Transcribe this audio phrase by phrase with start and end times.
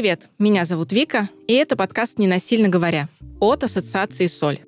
[0.00, 4.60] Привет, меня зовут Вика, и это подкаст «Ненасильно говоря» от Ассоциации «Соль».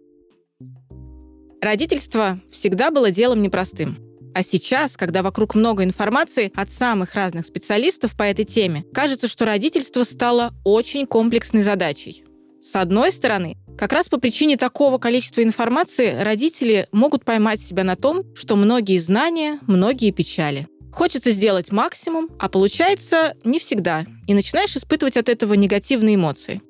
[1.62, 3.96] Родительство всегда было делом непростым.
[4.34, 9.46] А сейчас, когда вокруг много информации от самых разных специалистов по этой теме, кажется, что
[9.46, 12.24] родительство стало очень комплексной задачей.
[12.60, 17.96] С одной стороны, как раз по причине такого количества информации родители могут поймать себя на
[17.96, 20.68] том, что многие знания, многие печали.
[20.92, 24.04] Хочется сделать максимум, а получается не всегда.
[24.26, 26.60] И начинаешь испытывать от этого негативные эмоции.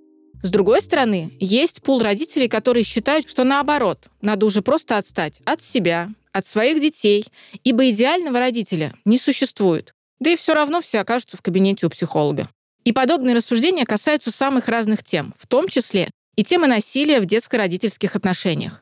[0.42, 5.62] С другой стороны, есть пул родителей, которые считают, что наоборот, надо уже просто отстать от
[5.62, 7.26] себя, от своих детей,
[7.64, 9.92] ибо идеального родителя не существует.
[10.20, 12.48] Да и все равно все окажутся в кабинете у психолога.
[12.84, 18.16] И подобные рассуждения касаются самых разных тем, в том числе и темы насилия в детско-родительских
[18.16, 18.81] отношениях.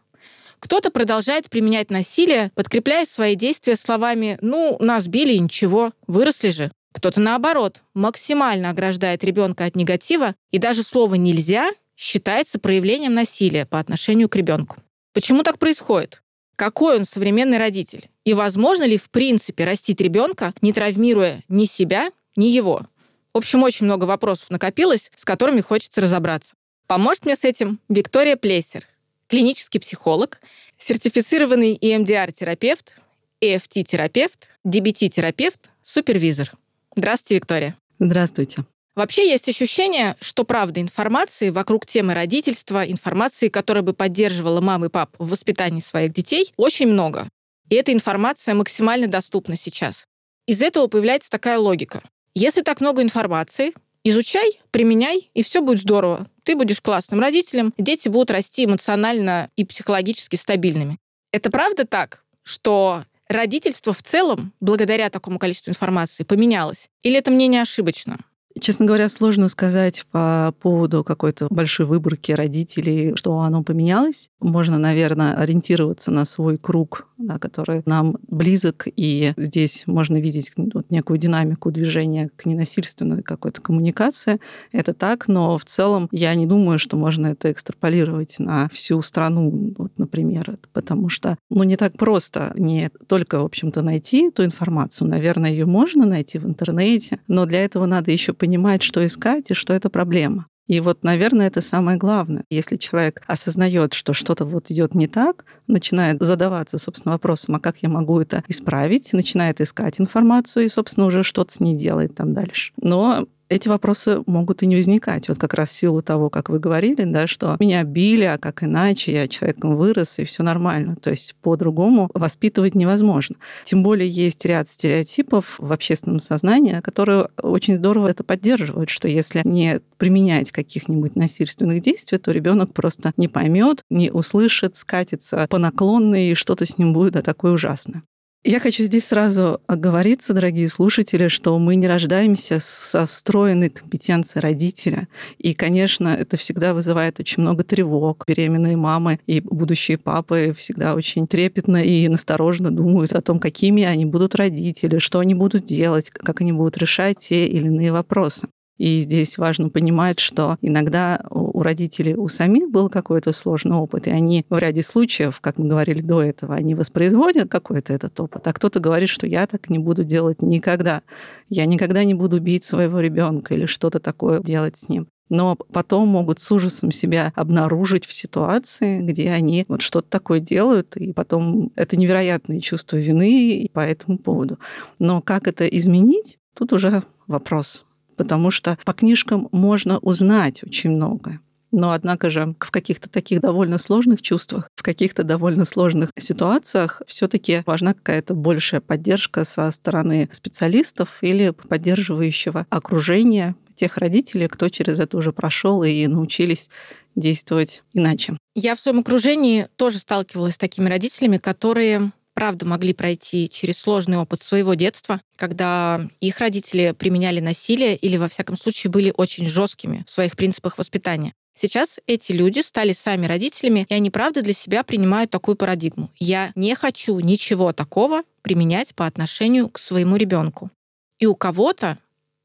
[0.60, 6.70] Кто-то продолжает применять насилие, подкрепляя свои действия словами «ну, нас били ничего, выросли же».
[6.92, 13.78] Кто-то, наоборот, максимально ограждает ребенка от негатива, и даже слово «нельзя» считается проявлением насилия по
[13.78, 14.76] отношению к ребенку.
[15.12, 16.22] Почему так происходит?
[16.56, 18.10] Какой он современный родитель?
[18.24, 22.86] И возможно ли в принципе растить ребенка, не травмируя ни себя, ни его?
[23.32, 26.54] В общем, очень много вопросов накопилось, с которыми хочется разобраться.
[26.86, 28.84] Поможет мне с этим Виктория Плесер,
[29.30, 30.40] клинический психолог,
[30.76, 32.94] сертифицированный EMDR-терапевт,
[33.40, 36.52] EFT-терапевт, DBT-терапевт, супервизор.
[36.96, 37.76] Здравствуйте, Виктория.
[38.00, 38.64] Здравствуйте.
[38.96, 44.88] Вообще есть ощущение, что, правда, информации вокруг темы родительства, информации, которая бы поддерживала мам и
[44.88, 47.28] пап в воспитании своих детей, очень много.
[47.68, 50.06] И эта информация максимально доступна сейчас.
[50.46, 52.02] Из этого появляется такая логика.
[52.34, 53.72] Если так много информации,
[54.04, 56.26] изучай, применяй, и все будет здорово.
[56.42, 60.98] Ты будешь классным родителем, дети будут расти эмоционально и психологически стабильными.
[61.32, 66.88] Это правда так, что родительство в целом, благодаря такому количеству информации, поменялось?
[67.02, 68.18] Или это мнение ошибочно?
[68.58, 74.28] Честно говоря, сложно сказать по поводу какой-то большой выборки родителей, что оно поменялось.
[74.40, 80.90] Можно, наверное, ориентироваться на свой круг, да, который нам близок, и здесь можно видеть вот
[80.90, 84.40] некую динамику движения к ненасильственной какой-то коммуникации.
[84.72, 89.74] Это так, но в целом я не думаю, что можно это экстраполировать на всю страну,
[89.78, 95.08] вот, например, потому что ну, не так просто не только, в общем-то, найти эту информацию.
[95.08, 99.54] Наверное, ее можно найти в интернете, но для этого надо еще понимать, что искать и
[99.54, 100.46] что это проблема.
[100.66, 102.44] И вот, наверное, это самое главное.
[102.48, 107.78] Если человек осознает, что что-то вот идет не так, начинает задаваться, собственно, вопросом, а как
[107.82, 112.34] я могу это исправить, начинает искать информацию и, собственно, уже что-то с ней делает там
[112.34, 112.72] дальше.
[112.80, 115.28] Но эти вопросы могут и не возникать.
[115.28, 118.62] Вот как раз в силу того, как вы говорили, да, что меня били, а как
[118.62, 120.96] иначе, я человеком вырос, и все нормально.
[120.96, 123.36] То есть по-другому воспитывать невозможно.
[123.64, 129.42] Тем более есть ряд стереотипов в общественном сознании, которые очень здорово это поддерживают, что если
[129.44, 136.30] не применять каких-нибудь насильственных действий, то ребенок просто не поймет, не услышит, скатится по наклонной,
[136.30, 138.04] и что-то с ним будет а такое ужасное.
[138.42, 145.08] Я хочу здесь сразу оговориться, дорогие слушатели, что мы не рождаемся со встроенной компетенцией родителя.
[145.36, 148.24] И, конечно, это всегда вызывает очень много тревог.
[148.26, 154.06] Беременные мамы и будущие папы всегда очень трепетно и настороженно думают о том, какими они
[154.06, 158.48] будут родители, что они будут делать, как они будут решать те или иные вопросы.
[158.80, 164.10] И здесь важно понимать, что иногда у родителей у самих был какой-то сложный опыт, и
[164.10, 168.54] они в ряде случаев, как мы говорили до этого, они воспроизводят какой-то этот опыт, а
[168.54, 171.02] кто-то говорит, что я так не буду делать никогда.
[171.50, 176.08] Я никогда не буду бить своего ребенка или что-то такое делать с ним но потом
[176.08, 181.70] могут с ужасом себя обнаружить в ситуации, где они вот что-то такое делают, и потом
[181.76, 184.58] это невероятное чувство вины по этому поводу.
[184.98, 187.86] Но как это изменить, тут уже вопрос
[188.20, 191.40] потому что по книжкам можно узнать очень многое.
[191.72, 197.62] Но, однако же, в каких-то таких довольно сложных чувствах, в каких-то довольно сложных ситуациях все-таки
[197.64, 205.16] важна какая-то большая поддержка со стороны специалистов или поддерживающего окружения тех родителей, кто через это
[205.16, 206.68] уже прошел и научились
[207.16, 208.36] действовать иначе.
[208.54, 214.16] Я в своем окружении тоже сталкивалась с такими родителями, которые правда могли пройти через сложный
[214.16, 220.04] опыт своего детства, когда их родители применяли насилие или, во всяком случае, были очень жесткими
[220.06, 221.34] в своих принципах воспитания.
[221.54, 226.10] Сейчас эти люди стали сами родителями, и они, правда, для себя принимают такую парадигму.
[226.18, 230.70] Я не хочу ничего такого применять по отношению к своему ребенку.
[231.18, 231.98] И у кого-то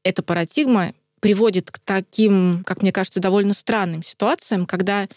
[0.04, 5.08] эта парадигма приводит к таким, как мне кажется, довольно странным ситуациям, когда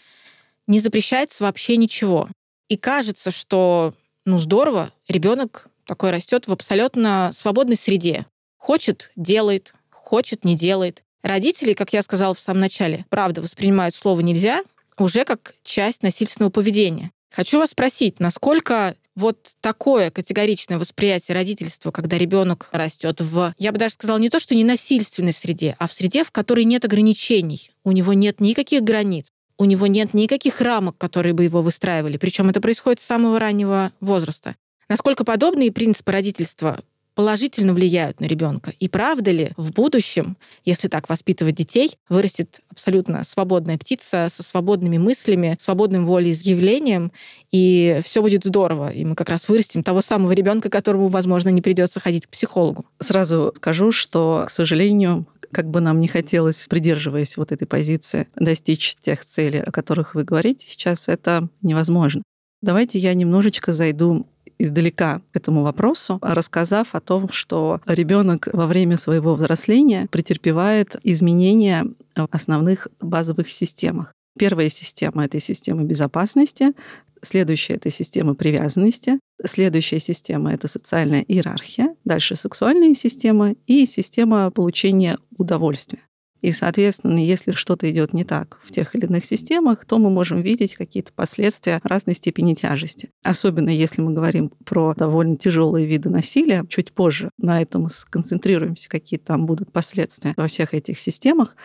[0.66, 2.30] не запрещается вообще ничего.
[2.70, 3.92] И кажется, что
[4.24, 8.26] ну здорово, ребенок такой растет в абсолютно свободной среде.
[8.58, 11.02] Хочет— делает, хочет— не делает.
[11.22, 14.62] Родители, как я сказала в самом начале, правда воспринимают слово «нельзя»
[14.98, 17.10] уже как часть насильственного поведения.
[17.30, 23.78] Хочу вас спросить, насколько вот такое категоричное восприятие родительства, когда ребенок растет в, я бы
[23.78, 27.70] даже сказала, не то, что не насильственной среде, а в среде, в которой нет ограничений.
[27.84, 29.28] У него нет никаких границ,
[29.60, 32.16] у него нет никаких рамок, которые бы его выстраивали.
[32.16, 34.56] Причем это происходит с самого раннего возраста.
[34.88, 36.80] Насколько подобные принципы родительства
[37.14, 38.72] положительно влияют на ребенка?
[38.80, 44.96] И правда ли в будущем, если так воспитывать детей, вырастет абсолютно свободная птица со свободными
[44.96, 47.12] мыслями, свободным волеизъявлением,
[47.50, 51.60] и все будет здорово, и мы как раз вырастим того самого ребенка, которому, возможно, не
[51.60, 52.86] придется ходить к психологу?
[52.98, 58.96] Сразу скажу, что, к сожалению, как бы нам не хотелось, придерживаясь вот этой позиции, достичь
[58.96, 62.22] тех целей, о которых вы говорите сейчас, это невозможно.
[62.62, 64.26] Давайте я немножечко зайду
[64.58, 71.86] издалека к этому вопросу, рассказав о том, что ребенок во время своего взросления претерпевает изменения
[72.14, 74.12] в основных базовых системах.
[74.38, 76.72] Первая система— это система безопасности,
[77.22, 85.18] следующая— это система привязанности, следующая система— это социальная иерархия, дальше сексуальная система и система получения
[85.36, 86.00] удовольствия.
[86.40, 90.40] И, соответственно, если что-то идет не так в тех или иных системах, то мы можем
[90.40, 93.10] видеть какие-то последствия разной степени тяжести.
[93.22, 96.64] Особенно если мы говорим про довольно тяжелые виды насилия.
[96.68, 101.56] Чуть позже на этом сконцентрируемся, какие там будут последствия во всех этих системах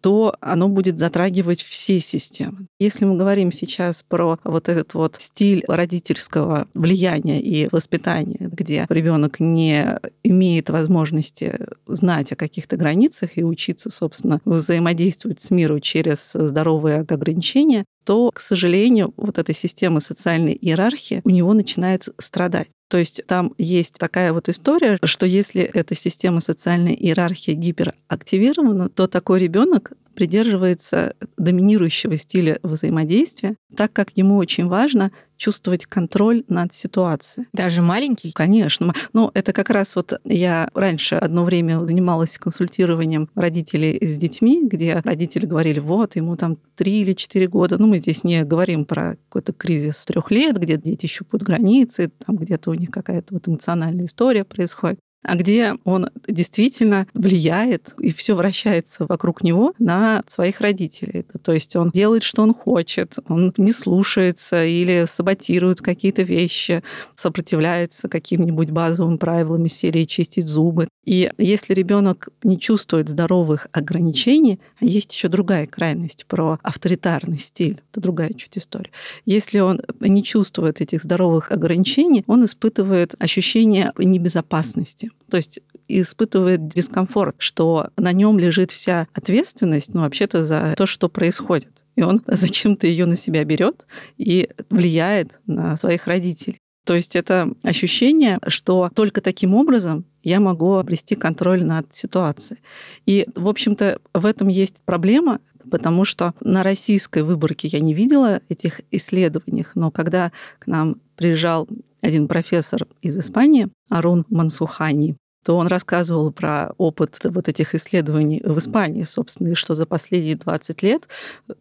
[0.00, 2.66] то оно будет затрагивать все системы.
[2.78, 9.40] Если мы говорим сейчас про вот этот вот стиль родительского влияния и воспитания, где ребенок
[9.40, 17.00] не имеет возможности знать о каких-то границах и учиться, собственно, взаимодействовать с миром через здоровые
[17.00, 22.68] ограничения, то, к сожалению, вот эта система социальной иерархии у него начинает страдать.
[22.88, 29.06] То есть там есть такая вот история, что если эта система социальной иерархии гиперактивирована, то
[29.06, 37.46] такой ребенок придерживается доминирующего стиля взаимодействия, так как ему очень важно чувствовать контроль над ситуацией.
[37.52, 38.32] Даже маленький?
[38.32, 38.92] Конечно.
[39.12, 45.00] Но это как раз вот я раньше одно время занималась консультированием родителей с детьми, где
[45.04, 47.78] родители говорили, вот, ему там три или четыре года.
[47.78, 52.36] Ну, мы здесь не говорим про какой-то кризис трех лет, где дети щупают границы, там
[52.36, 58.34] где-то у них какая-то вот эмоциональная история происходит а где он действительно влияет, и все
[58.34, 61.24] вращается вокруг него на своих родителей.
[61.42, 66.82] То есть он делает, что он хочет, он не слушается или саботирует какие-то вещи,
[67.14, 70.88] сопротивляется каким-нибудь базовым правилам серии чистить зубы.
[71.04, 77.80] И если ребенок не чувствует здоровых ограничений, а есть еще другая крайность про авторитарный стиль,
[77.90, 78.90] это другая чуть история.
[79.24, 87.34] Если он не чувствует этих здоровых ограничений, он испытывает ощущение небезопасности то есть испытывает дискомфорт,
[87.38, 91.84] что на нем лежит вся ответственность, ну, вообще-то за то, что происходит.
[91.96, 96.58] И он зачем-то ее на себя берет и влияет на своих родителей.
[96.84, 102.60] То есть это ощущение, что только таким образом я могу обрести контроль над ситуацией.
[103.04, 105.40] И, в общем-то, в этом есть проблема,
[105.70, 111.68] потому что на российской выборке я не видела этих исследований, но когда к нам приезжал
[112.00, 118.58] один профессор из Испании, Арун Мансухани, то он рассказывал про опыт вот этих исследований в
[118.58, 121.08] Испании, собственно, и что за последние 20 лет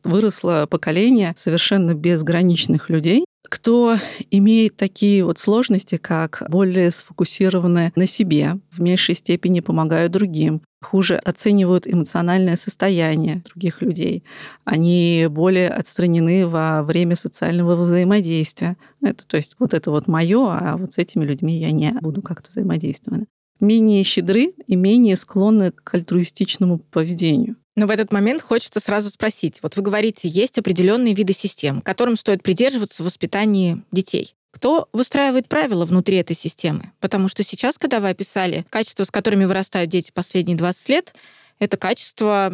[0.04, 3.98] выросло поколение совершенно безграничных людей, кто
[4.30, 11.18] имеет такие вот сложности, как более сфокусированы на себе, в меньшей степени помогают другим, хуже
[11.18, 14.24] оценивают эмоциональное состояние других людей.
[14.64, 18.78] Они более отстранены во время социального взаимодействия.
[19.02, 22.22] Это, то есть вот это вот мое, а вот с этими людьми я не буду
[22.22, 23.26] как-то взаимодействовать.
[23.60, 27.56] Менее щедры и менее склонны к альтруистичному поведению.
[27.76, 29.60] Но в этот момент хочется сразу спросить.
[29.62, 34.36] Вот вы говорите, есть определенные виды систем, которым стоит придерживаться в воспитании детей.
[34.58, 36.92] Кто выстраивает правила внутри этой системы?
[37.00, 41.14] Потому что сейчас, когда вы описали качества, с которыми вырастают дети последние 20 лет,
[41.60, 42.52] это качество,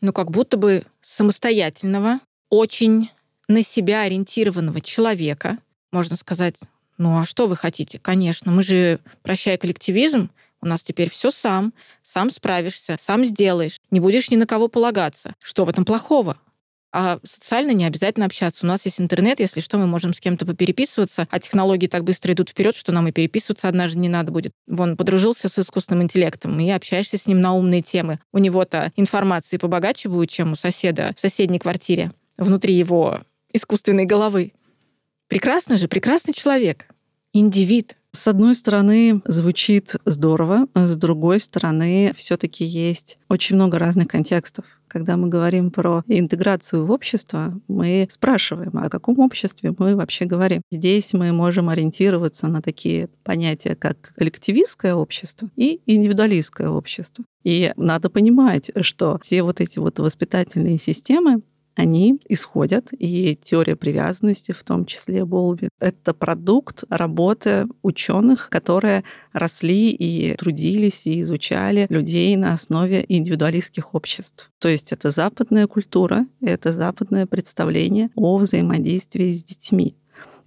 [0.00, 3.10] ну, как будто бы самостоятельного, очень
[3.48, 5.58] на себя ориентированного человека.
[5.90, 6.54] Можно сказать,
[6.96, 7.98] ну а что вы хотите?
[7.98, 10.30] Конечно, мы же, прощая коллективизм,
[10.60, 15.34] у нас теперь все сам, сам справишься, сам сделаешь, не будешь ни на кого полагаться.
[15.40, 16.36] Что в этом плохого?
[16.92, 18.66] А социально не обязательно общаться.
[18.66, 22.34] У нас есть интернет, если что, мы можем с кем-то попереписываться, а технологии так быстро
[22.34, 24.52] идут вперед, что нам и переписываться однажды не надо будет.
[24.66, 28.20] Вон, подружился с искусственным интеллектом и общаешься с ним на умные темы.
[28.32, 33.20] У него-то информации побогаче будет, чем у соседа в соседней квартире, внутри его
[33.54, 34.52] искусственной головы.
[35.28, 36.86] Прекрасно же, прекрасный человек,
[37.32, 44.66] индивид, С одной стороны, звучит здорово, с другой стороны, все-таки есть очень много разных контекстов.
[44.92, 50.60] Когда мы говорим про интеграцию в общество, мы спрашиваем, о каком обществе мы вообще говорим.
[50.70, 57.24] Здесь мы можем ориентироваться на такие понятия, как коллективистское общество и индивидуалистское общество.
[57.42, 61.40] И надо понимать, что все вот эти вот воспитательные системы,
[61.74, 69.90] они исходят, и теория привязанности, в том числе Болби, это продукт работы ученых, которые росли
[69.90, 74.50] и трудились и изучали людей на основе индивидуалистских обществ.
[74.58, 79.96] То есть это западная культура, это западное представление о взаимодействии с детьми.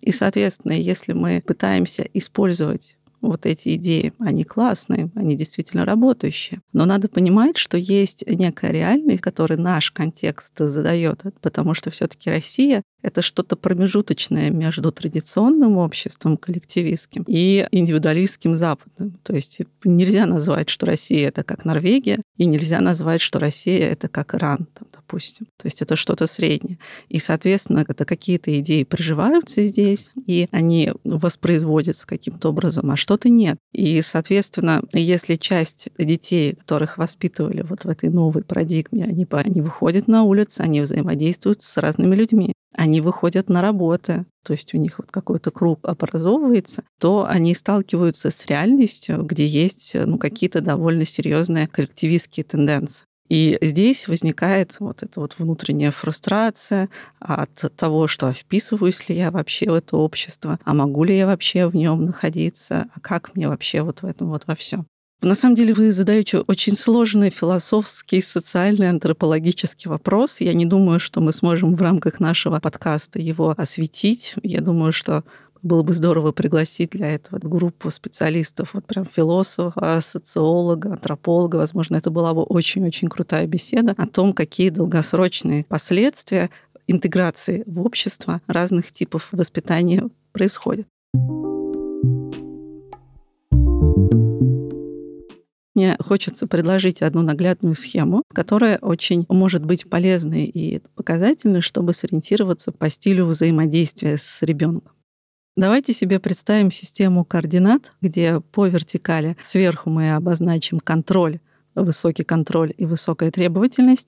[0.02, 6.62] И, соответственно, если мы пытаемся использовать вот эти идеи, они классные, они действительно работающие.
[6.74, 12.84] Но надо понимать, что есть некая реальность, которую наш контекст задает, потому что все-таки Россия
[13.06, 19.20] это что-то промежуточное между традиционным обществом коллективистским и индивидуалистским западным.
[19.24, 24.08] То есть нельзя назвать, что Россия это как Норвегия, и нельзя назвать, что Россия это
[24.08, 25.46] как Иран, там, допустим.
[25.58, 26.80] То есть это что-то среднее.
[27.08, 33.58] И, соответственно, это какие-то идеи приживаются здесь, и они воспроизводятся каким-то образом, а что-то нет.
[33.72, 40.08] И, соответственно, если часть детей, которых воспитывали вот в этой новой парадигме, они, они выходят
[40.08, 45.00] на улицу, они взаимодействуют с разными людьми, они выходят на работы, то есть у них
[45.00, 51.68] вот какой-то круг образовывается, то они сталкиваются с реальностью, где есть ну, какие-то довольно серьезные
[51.68, 53.06] коллективистские тенденции.
[53.28, 56.90] И здесь возникает вот эта вот внутренняя фрустрация
[57.20, 61.68] от того, что вписываюсь ли я вообще в это общество, а могу ли я вообще
[61.68, 64.86] в нем находиться, а как мне вообще вот в этом вот во всем.
[65.26, 70.40] На самом деле вы задаете очень сложный философский, социальный, антропологический вопрос.
[70.40, 74.36] Я не думаю, что мы сможем в рамках нашего подкаста его осветить.
[74.44, 75.24] Я думаю, что
[75.64, 81.56] было бы здорово пригласить для этого группу специалистов, вот прям философа, социолога, антрополога.
[81.56, 86.52] Возможно, это была бы очень-очень крутая беседа о том, какие долгосрочные последствия
[86.86, 90.86] интеграции в общество разных типов воспитания происходят.
[95.76, 102.72] Мне хочется предложить одну наглядную схему, которая очень может быть полезной и показательной, чтобы сориентироваться
[102.72, 104.96] по стилю взаимодействия с ребенком.
[105.58, 111.40] Давайте себе представим систему координат, где по вертикали сверху мы обозначим контроль,
[111.76, 114.08] высокий контроль и высокая требовательность,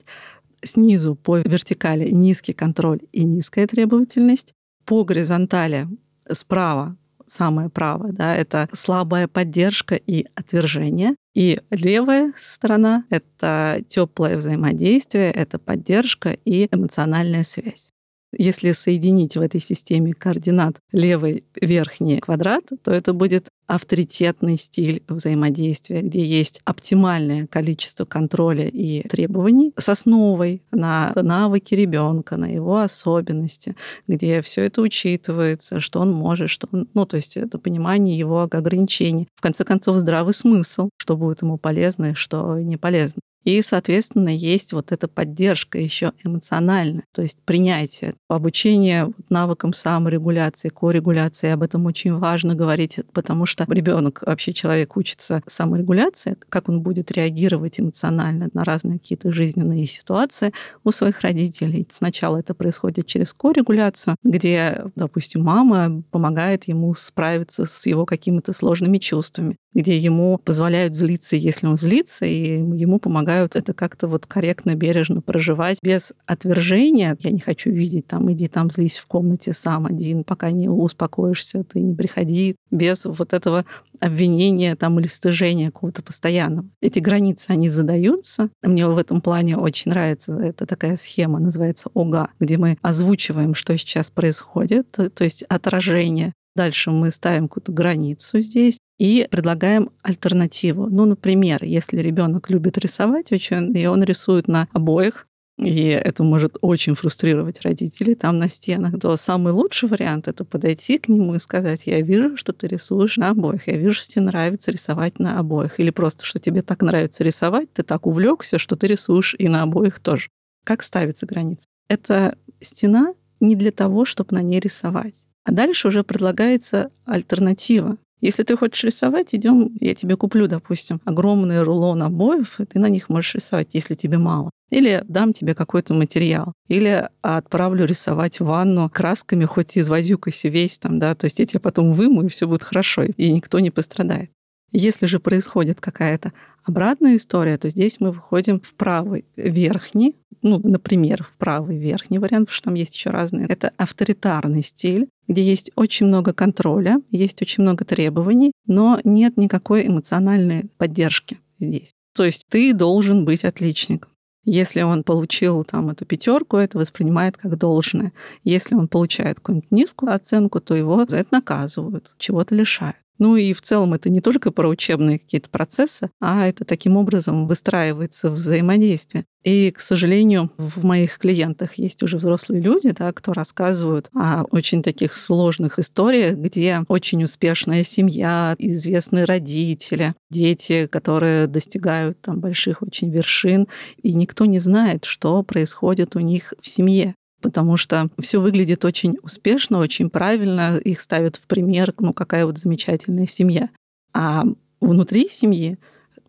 [0.62, 5.86] снизу по вертикали низкий контроль и низкая требовательность, по горизонтали
[6.30, 6.96] справа
[7.28, 11.14] самое правое, да, это слабая поддержка и отвержение.
[11.34, 17.92] И левая сторона— это теплое взаимодействие, это поддержка и эмоциональная связь.
[18.36, 26.00] Если соединить в этой системе координат левый верхний квадрат, то это будет авторитетный стиль взаимодействия,
[26.00, 33.76] где есть оптимальное количество контроля и требований с основой на навыки ребенка, на его особенности,
[34.06, 38.48] где все это учитывается, что он может, что он, ну, то есть это понимание его
[38.50, 39.28] ограничений.
[39.36, 43.20] В конце концов, здравый смысл, что будет ему полезно и что не полезно.
[43.44, 51.50] И, соответственно, есть вот эта поддержка еще эмоциональная, то есть принятие, обучение навыкам саморегуляции, корегуляции.
[51.50, 57.10] Об этом очень важно говорить, потому что ребенок, вообще человек учится саморегуляции, как он будет
[57.12, 60.52] реагировать эмоционально на разные какие-то жизненные ситуации
[60.84, 61.86] у своих родителей.
[61.90, 68.98] Сначала это происходит через корегуляцию, где, допустим, мама помогает ему справиться с его какими-то сложными
[68.98, 74.74] чувствами, где ему позволяют злиться, если он злится, и ему помогают это как-то вот корректно,
[74.74, 77.16] бережно проживать без отвержения.
[77.20, 81.64] Я не хочу видеть там, иди там злись в комнате сам один, пока не успокоишься,
[81.64, 82.56] ты не приходи.
[82.70, 83.64] Без вот этого
[84.00, 86.68] обвинения там или стыжения какого-то постоянного.
[86.80, 88.48] Эти границы, они задаются.
[88.62, 93.76] Мне в этом плане очень нравится это такая схема, называется ОГА, где мы озвучиваем, что
[93.76, 100.88] сейчас происходит, то есть отражение Дальше мы ставим какую-то границу здесь и предлагаем альтернативу.
[100.90, 105.26] Ну, например, если ребенок любит рисовать очень, и он рисует на обоих,
[105.58, 110.98] и это может очень фрустрировать родителей там на стенах, то самый лучший вариант— это подойти
[110.98, 114.22] к нему и сказать, я вижу, что ты рисуешь на обоих, я вижу, что тебе
[114.22, 118.76] нравится рисовать на обоих, или просто, что тебе так нравится рисовать, ты так увлекся, что
[118.76, 120.28] ты рисуешь и на обоих тоже.
[120.64, 121.66] Как ставится граница?
[121.88, 125.24] Это стена не для того, чтобы на ней рисовать.
[125.44, 127.96] А дальше уже предлагается альтернатива.
[128.20, 132.88] Если ты хочешь рисовать, идем, я тебе куплю, допустим, огромный рулон обоев, и ты на
[132.88, 134.50] них можешь рисовать, если тебе мало.
[134.70, 136.52] Или дам тебе какой-то материал.
[136.68, 141.60] Или отправлю рисовать ванну красками, хоть и извозюкайся весь там, да, то есть я тебя
[141.60, 144.30] потом выму, и все будет хорошо, и никто не пострадает.
[144.72, 146.32] Если же происходит какая-то
[146.64, 152.48] обратная история, то здесь мы выходим в правый верхний, ну, например, в правый верхний вариант,
[152.48, 153.46] потому что там есть еще разные.
[153.46, 159.86] Это авторитарный стиль, где есть очень много контроля, есть очень много требований, но нет никакой
[159.86, 161.92] эмоциональной поддержки здесь.
[162.14, 164.10] То есть ты должен быть отличником.
[164.44, 168.12] Если он получил там эту пятерку, это воспринимает как должное.
[168.44, 172.96] Если он получает какую-нибудь низкую оценку, то его за это наказывают, чего-то лишают.
[173.18, 177.46] Ну и в целом это не только про учебные какие-то процессы, а это таким образом
[177.46, 179.24] выстраивается взаимодействие.
[179.44, 184.82] И, к сожалению, в моих клиентах есть уже взрослые люди, да, кто рассказывают о очень
[184.82, 193.10] таких сложных историях, где очень успешная семья, известные родители, дети, которые достигают там больших очень
[193.10, 193.68] вершин,
[194.02, 199.18] и никто не знает, что происходит у них в семье потому что все выглядит очень
[199.22, 203.70] успешно, очень правильно, их ставят в пример, ну какая вот замечательная семья.
[204.12, 204.44] А
[204.80, 205.78] внутри семьи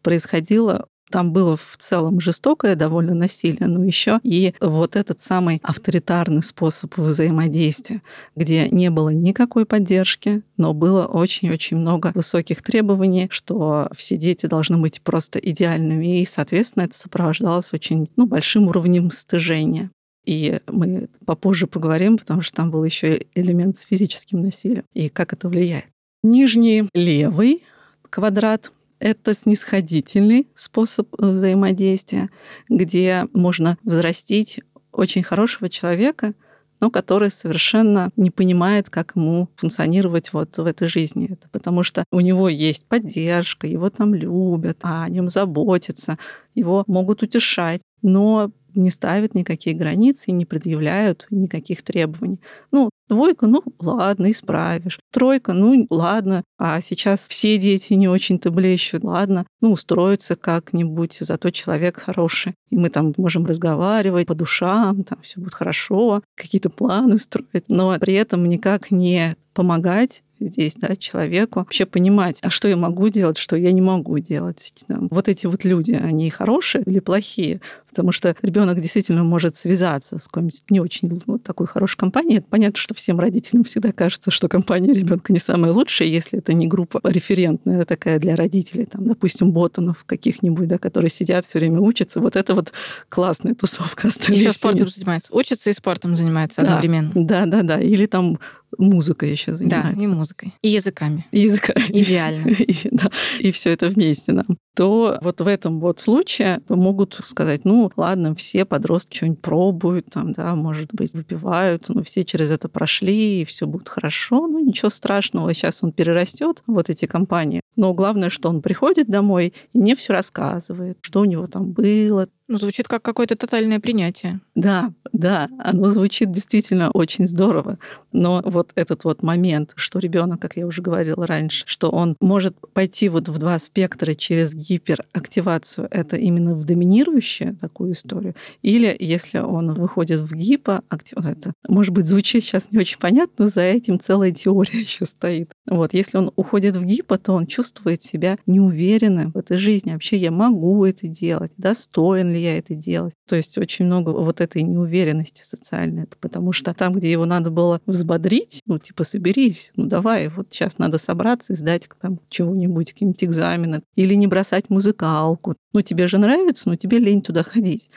[0.01, 6.43] происходило там было в целом жестокое довольно насилие, но еще и вот этот самый авторитарный
[6.43, 8.01] способ взаимодействия,
[8.35, 14.77] где не было никакой поддержки, но было очень-очень много высоких требований, что все дети должны
[14.77, 19.89] быть просто идеальными, и, соответственно, это сопровождалось очень ну, большим уровнем стыжения.
[20.25, 25.33] И мы попозже поговорим, потому что там был еще элемент с физическим насилием и как
[25.33, 25.85] это влияет.
[26.23, 27.63] Нижний левый
[28.09, 32.29] квадрат— это снисходительный способ взаимодействия,
[32.67, 34.59] где можно взрастить
[34.91, 36.33] очень хорошего человека,
[36.81, 41.29] но который совершенно не понимает, как ему функционировать вот в этой жизни.
[41.31, 46.17] Это потому что у него есть поддержка, его там любят, а о нем заботятся,
[46.55, 52.39] его могут утешать, но не ставят никакие границы и не предъявляют никаких требований.
[52.71, 54.99] Ну, двойка, ну ладно, исправишь.
[55.11, 61.49] Тройка, ну ладно, а сейчас все дети не очень-то блещут, ладно, ну устроиться как-нибудь, зато
[61.49, 62.55] человек хороший.
[62.69, 67.97] И мы там можем разговаривать по душам, там все будет хорошо, какие-то планы строить, но
[67.99, 73.37] при этом никак не помогать здесь, да, человеку вообще понимать, а что я могу делать,
[73.37, 74.73] что я не могу делать.
[74.87, 77.59] Вот эти вот люди, они хорошие или плохие?
[77.89, 82.37] Потому что ребенок действительно может связаться с какой-нибудь не очень вот такой хорошей компанией.
[82.37, 86.53] Это понятно, что всем родителям всегда кажется, что компания ребенка не самая лучшая, если это
[86.53, 91.79] не группа референтная такая для родителей, там, допустим, ботанов каких-нибудь, да, которые сидят все время
[91.79, 92.19] учатся.
[92.19, 92.71] Вот это вот
[93.09, 94.07] классная тусовка.
[94.27, 95.33] Еще спортом занимается.
[95.33, 97.11] Учится и спортом занимается да, одновременно.
[97.15, 97.79] Да, да, да.
[97.79, 98.37] Или там
[98.77, 99.95] музыкой еще занимается.
[99.95, 100.53] Да, и музыкой.
[100.61, 101.25] И языками.
[101.31, 101.83] И языками.
[101.89, 102.49] Идеально.
[102.59, 104.57] И, да, и все это вместе нам.
[104.79, 110.31] То вот в этом вот случае могут сказать, ну, ладно, все подростки что-нибудь пробуют, там,
[110.31, 114.89] да, может быть, выпивают, но все через это прошли, и все будет хорошо, ну, ничего
[114.89, 117.59] страшного, сейчас он перерастет, вот эти компании.
[117.79, 122.27] Но главное, что он приходит домой и мне все рассказывает, что у него там было,
[122.49, 124.41] ну, звучит как какое-то тотальное принятие.
[124.53, 127.77] Да, да, оно звучит действительно очень здорово.
[128.11, 132.55] Но вот этот вот момент, что ребенок, как я уже говорила раньше, что он может
[132.73, 139.39] пойти вот в два спектра через гиперактивацию, это именно в доминирующую такую историю, или если
[139.39, 144.01] он выходит в гипоактивацию, это, может быть, звучит сейчас не очень понятно, но за этим
[144.01, 145.51] целая теория еще стоит.
[145.65, 147.68] Вот, если он уходит в гипо, то он чувствует
[148.01, 149.91] себя неуверенным в этой жизни.
[149.91, 153.13] Вообще я могу это делать, достоин ли я это делать.
[153.27, 156.03] То есть очень много вот этой неуверенности социальной.
[156.03, 160.47] Это потому что там, где его надо было взбодрить, ну, типа, соберись, ну, давай, вот
[160.51, 163.81] сейчас надо собраться и сдать там чего-нибудь, какие-нибудь экзамены.
[163.95, 165.55] Или не бросать музыкалку.
[165.73, 167.89] Ну, тебе же нравится, но тебе лень туда ходить.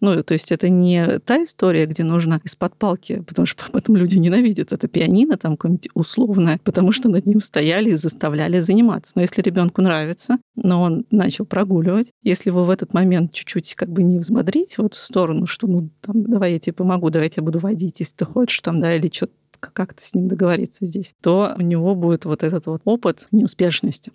[0.00, 4.16] Ну, то есть это не та история, где нужно из-под палки, потому что потом люди
[4.16, 9.12] ненавидят это пианино там какое-нибудь условное, потому что над ним стояли и заставляли заниматься.
[9.16, 13.90] Но если ребенку нравится, но он начал прогуливать, если вы в этот момент чуть-чуть как
[13.90, 17.30] бы не взбодрить вот в сторону, что ну там давай я тебе помогу, давай я
[17.30, 21.14] тебя буду водить, если ты хочешь там, да, или что-то как-то с ним договориться здесь,
[21.20, 24.12] то у него будет вот этот вот опыт неуспешности.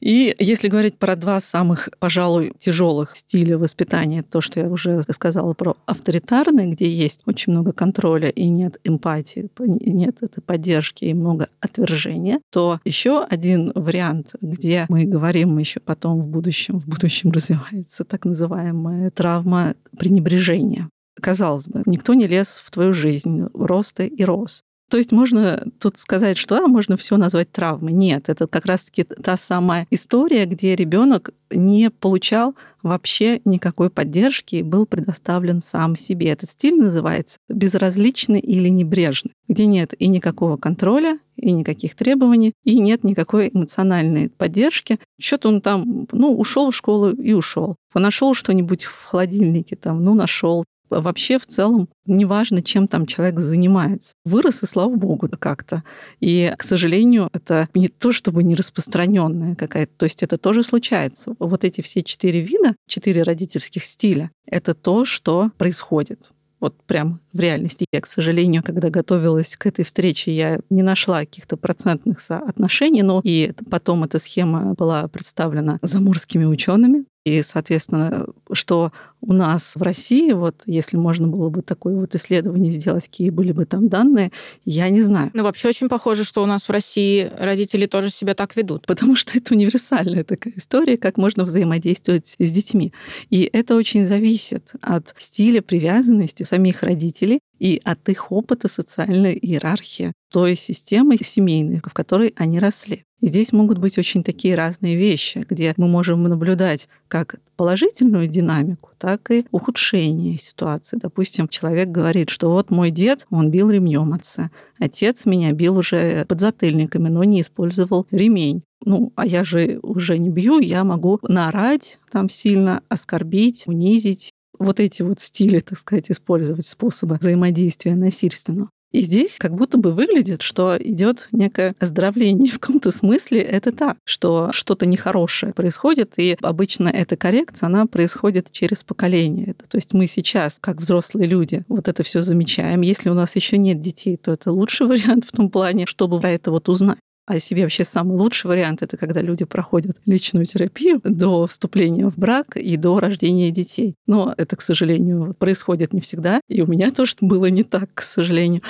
[0.00, 5.52] И если говорить про два самых, пожалуй, тяжелых стиля воспитания, то, что я уже сказала
[5.52, 11.48] про авторитарный, где есть очень много контроля и нет эмпатии, нет этой поддержки и много
[11.60, 18.04] отвержения, то еще один вариант, где мы говорим еще потом в будущем, в будущем развивается
[18.04, 20.88] так называемая травма пренебрежения.
[21.20, 24.62] Казалось бы, никто не лез в твою жизнь, рос ты и рос.
[24.90, 27.92] То есть можно тут сказать, что а, можно все назвать травмой.
[27.92, 34.62] Нет, это как раз-таки та самая история, где ребенок не получал вообще никакой поддержки и
[34.62, 36.30] был предоставлен сам себе.
[36.30, 42.78] Этот стиль называется безразличный или небрежный, где нет и никакого контроля, и никаких требований, и
[42.78, 44.98] нет никакой эмоциональной поддержки.
[45.20, 47.76] Что-то он там, ну, ушел в школу и ушел.
[47.94, 54.14] Нашел что-нибудь в холодильнике, там, ну, нашел вообще в целом неважно, чем там человек занимается.
[54.24, 55.84] Вырос, и слава богу, как-то.
[56.20, 59.92] И, к сожалению, это не то, чтобы не распространенная какая-то.
[59.96, 61.34] То есть это тоже случается.
[61.38, 67.40] Вот эти все четыре вида, четыре родительских стиля, это то, что происходит вот прям в
[67.40, 67.86] реальности.
[67.90, 73.20] Я, к сожалению, когда готовилась к этой встрече, я не нашла каких-то процентных соотношений, но
[73.24, 80.32] и потом эта схема была представлена заморскими учеными, и, соответственно, что у нас в России,
[80.32, 84.32] вот если можно было бы такое вот исследование сделать, какие были бы там данные,
[84.64, 85.30] я не знаю.
[85.34, 88.86] Ну, вообще очень похоже, что у нас в России родители тоже себя так ведут.
[88.86, 92.94] Потому что это универсальная такая история, как можно взаимодействовать с детьми.
[93.28, 100.12] И это очень зависит от стиля привязанности самих родителей и от их опыта социальной иерархии
[100.32, 103.04] той системы семейной, в которой они росли.
[103.20, 108.90] И здесь могут быть очень такие разные вещи, где мы можем наблюдать как положительную динамику,
[108.96, 110.98] так и ухудшение ситуации.
[111.00, 114.50] Допустим, человек говорит, что вот мой дед, он бил ремнем отца.
[114.78, 118.62] Отец меня бил уже подзатыльниками, но не использовал ремень.
[118.82, 124.78] Ну, а я же уже не бью, я могу наорать там сильно, оскорбить, унизить, вот
[124.78, 128.70] эти вот стили, так сказать, использовать способы взаимодействия насильственного.
[128.92, 132.52] И здесь как будто бы выглядит, что идет некое оздоровление.
[132.52, 138.50] В каком-то смысле это так, что что-то нехорошее происходит, и обычно эта коррекция, она происходит
[138.50, 139.54] через поколение.
[139.68, 142.80] То есть мы сейчас, как взрослые люди, вот это все замечаем.
[142.80, 146.30] Если у нас еще нет детей, то это лучший вариант в том плане, чтобы про
[146.30, 146.98] это вот узнать
[147.36, 152.18] о себе вообще самый лучший вариант это когда люди проходят личную терапию до вступления в
[152.18, 153.94] брак и до рождения детей.
[154.06, 158.02] Но это, к сожалению, происходит не всегда, и у меня тоже было не так, к
[158.02, 158.62] сожалению.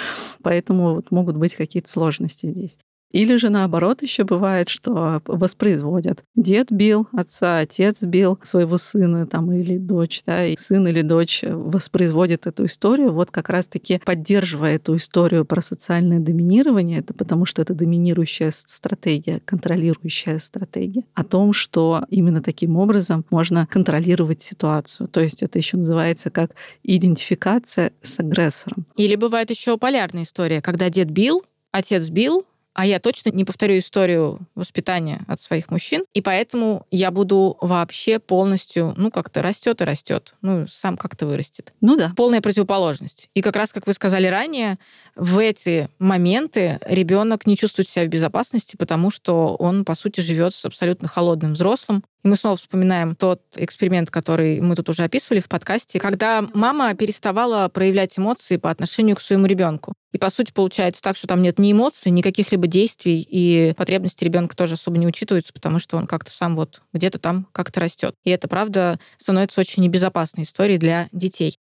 [0.43, 2.79] Поэтому вот могут быть какие-то сложности здесь.
[3.11, 6.25] Или же наоборот еще бывает, что воспроизводят.
[6.37, 11.43] Дед бил отца, отец бил своего сына там, или дочь, да, и сын или дочь
[11.43, 17.63] воспроизводит эту историю, вот как раз-таки поддерживая эту историю про социальное доминирование, это потому что
[17.63, 25.09] это доминирующая стратегия, контролирующая стратегия, о том, что именно таким образом можно контролировать ситуацию.
[25.09, 28.87] То есть это еще называется как идентификация с агрессором.
[28.97, 31.43] Или бывает еще полярная история, когда дед бил,
[31.73, 32.47] отец бил,
[32.81, 38.19] а я точно не повторю историю воспитания от своих мужчин, и поэтому я буду вообще
[38.19, 41.75] полностью, ну, как-то растет и растет, ну, сам как-то вырастет.
[41.83, 42.15] Ну да.
[42.17, 43.29] Полная противоположность.
[43.35, 44.79] И как раз, как вы сказали ранее,
[45.15, 50.55] в эти моменты ребенок не чувствует себя в безопасности, потому что он, по сути, живет
[50.55, 55.41] с абсолютно холодным взрослым, и мы снова вспоминаем тот эксперимент, который мы тут уже описывали
[55.41, 59.95] в подкасте, когда мама переставала проявлять эмоции по отношению к своему ребенку.
[60.13, 64.25] И, по сути, получается так, что там нет ни эмоций, ни каких-либо действий, и потребности
[64.25, 68.15] ребенка тоже особо не учитываются, потому что он как-то сам вот где-то там как-то растет.
[68.25, 71.57] И это, правда, становится очень небезопасной историей для детей.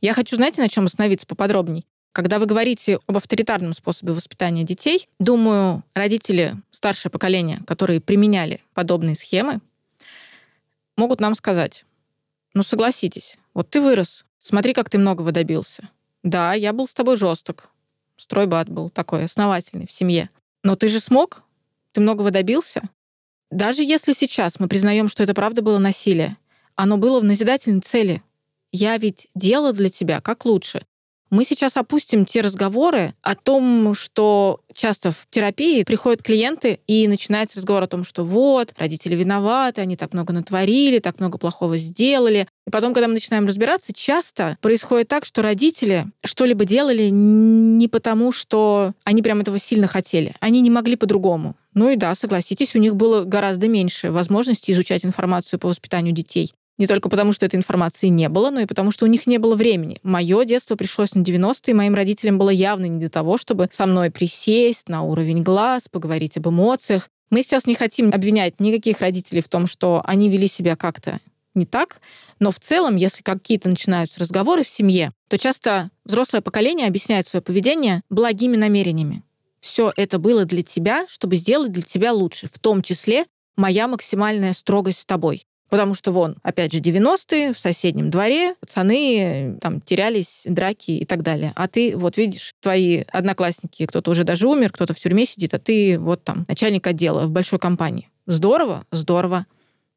[0.00, 1.86] Я хочу, знаете, на чем остановиться поподробней?
[2.14, 9.16] Когда вы говорите об авторитарном способе воспитания детей, думаю, родители, старшее поколение, которые применяли подобные
[9.16, 9.60] схемы,
[10.96, 11.84] могут нам сказать,
[12.54, 15.88] ну согласитесь, вот ты вырос, смотри, как ты многого добился.
[16.22, 17.70] Да, я был с тобой жесток,
[18.16, 20.30] стройбат был такой основательный в семье.
[20.62, 21.42] Но ты же смог,
[21.90, 22.82] ты многого добился.
[23.50, 26.36] Даже если сейчас мы признаем, что это правда было насилие,
[26.76, 28.22] оно было в назидательной цели.
[28.70, 30.86] Я ведь делала для тебя как лучше.
[31.30, 37.58] Мы сейчас опустим те разговоры о том, что часто в терапии приходят клиенты и начинается
[37.58, 42.46] разговор о том, что вот, родители виноваты, они так много натворили, так много плохого сделали.
[42.66, 48.30] И потом, когда мы начинаем разбираться, часто происходит так, что родители что-либо делали не потому,
[48.30, 50.34] что они прям этого сильно хотели.
[50.40, 51.56] Они не могли по-другому.
[51.72, 56.52] Ну и да, согласитесь, у них было гораздо меньше возможностей изучать информацию по воспитанию детей.
[56.76, 59.38] Не только потому, что этой информации не было, но и потому, что у них не
[59.38, 60.00] было времени.
[60.02, 64.10] Мое детство пришлось на 90-е, моим родителям было явно не для того, чтобы со мной
[64.10, 67.08] присесть на уровень глаз, поговорить об эмоциях.
[67.30, 71.20] Мы сейчас не хотим обвинять никаких родителей в том, что они вели себя как-то
[71.54, 72.00] не так,
[72.40, 77.42] но в целом, если какие-то начинаются разговоры в семье, то часто взрослое поколение объясняет свое
[77.42, 79.22] поведение благими намерениями.
[79.60, 83.24] Все это было для тебя, чтобы сделать для тебя лучше, в том числе
[83.56, 85.46] моя максимальная строгость с тобой.
[85.68, 91.22] Потому что вон, опять же, 90-е, в соседнем дворе пацаны там терялись, драки и так
[91.22, 91.52] далее.
[91.56, 95.58] А ты вот видишь, твои одноклассники, кто-то уже даже умер, кто-то в тюрьме сидит, а
[95.58, 98.10] ты вот там начальник отдела в большой компании.
[98.26, 99.46] Здорово, здорово.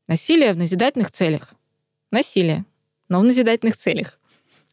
[0.07, 1.53] Насилие в назидательных целях.
[2.11, 2.65] Насилие,
[3.09, 4.19] но в назидательных целях.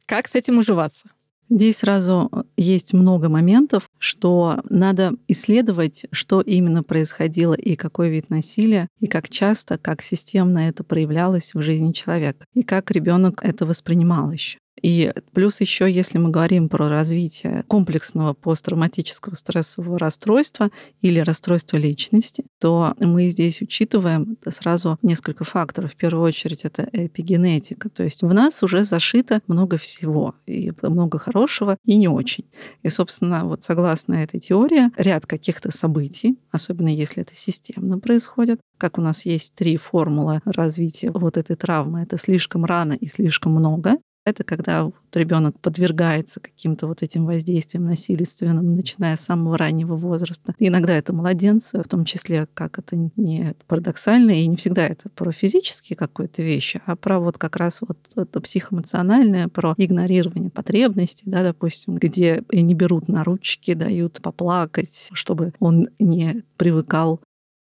[0.06, 1.08] Как с этим уживаться?
[1.54, 8.88] Здесь сразу есть много моментов, что надо исследовать, что именно происходило и какой вид насилия,
[8.98, 14.32] и как часто, как системно это проявлялось в жизни человека, и как ребенок это воспринимал
[14.32, 14.58] еще.
[14.82, 22.44] И плюс еще, если мы говорим про развитие комплексного посттравматического стрессового расстройства или расстройства личности,
[22.60, 25.92] то мы здесь учитываем сразу несколько факторов.
[25.92, 27.88] В первую очередь это эпигенетика.
[27.88, 32.44] То есть в нас уже зашито много всего, и много хорошего, и не очень.
[32.82, 38.98] И, собственно, вот согласно этой теории, ряд каких-то событий, особенно если это системно происходит, как
[38.98, 43.98] у нас есть три формулы развития вот этой травмы, это слишком рано и слишком много,
[44.24, 50.54] это когда вот ребенок подвергается каким-то вот этим воздействиям насильственным, начиная с самого раннего возраста.
[50.58, 55.30] Иногда это младенцы, в том числе, как это не парадоксально, и не всегда это про
[55.30, 61.42] физические какие-то вещи, а про вот как раз вот это психоэмоциональное, про игнорирование потребностей, да,
[61.42, 67.20] допустим, где не берут на ручки, дают поплакать, чтобы он не привыкал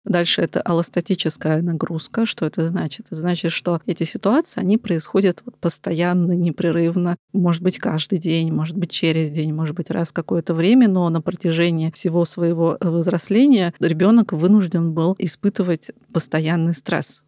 [0.05, 2.27] Дальше это аллостатическая нагрузка.
[2.27, 3.07] Что это значит?
[3.07, 8.77] Это значит, что эти ситуации, они происходят вот постоянно, непрерывно, может быть, каждый день, может
[8.77, 14.33] быть, через день, может быть, раз какое-то время, но на протяжении всего своего взросления ребенок
[14.33, 17.25] вынужден был испытывать постоянный стресс.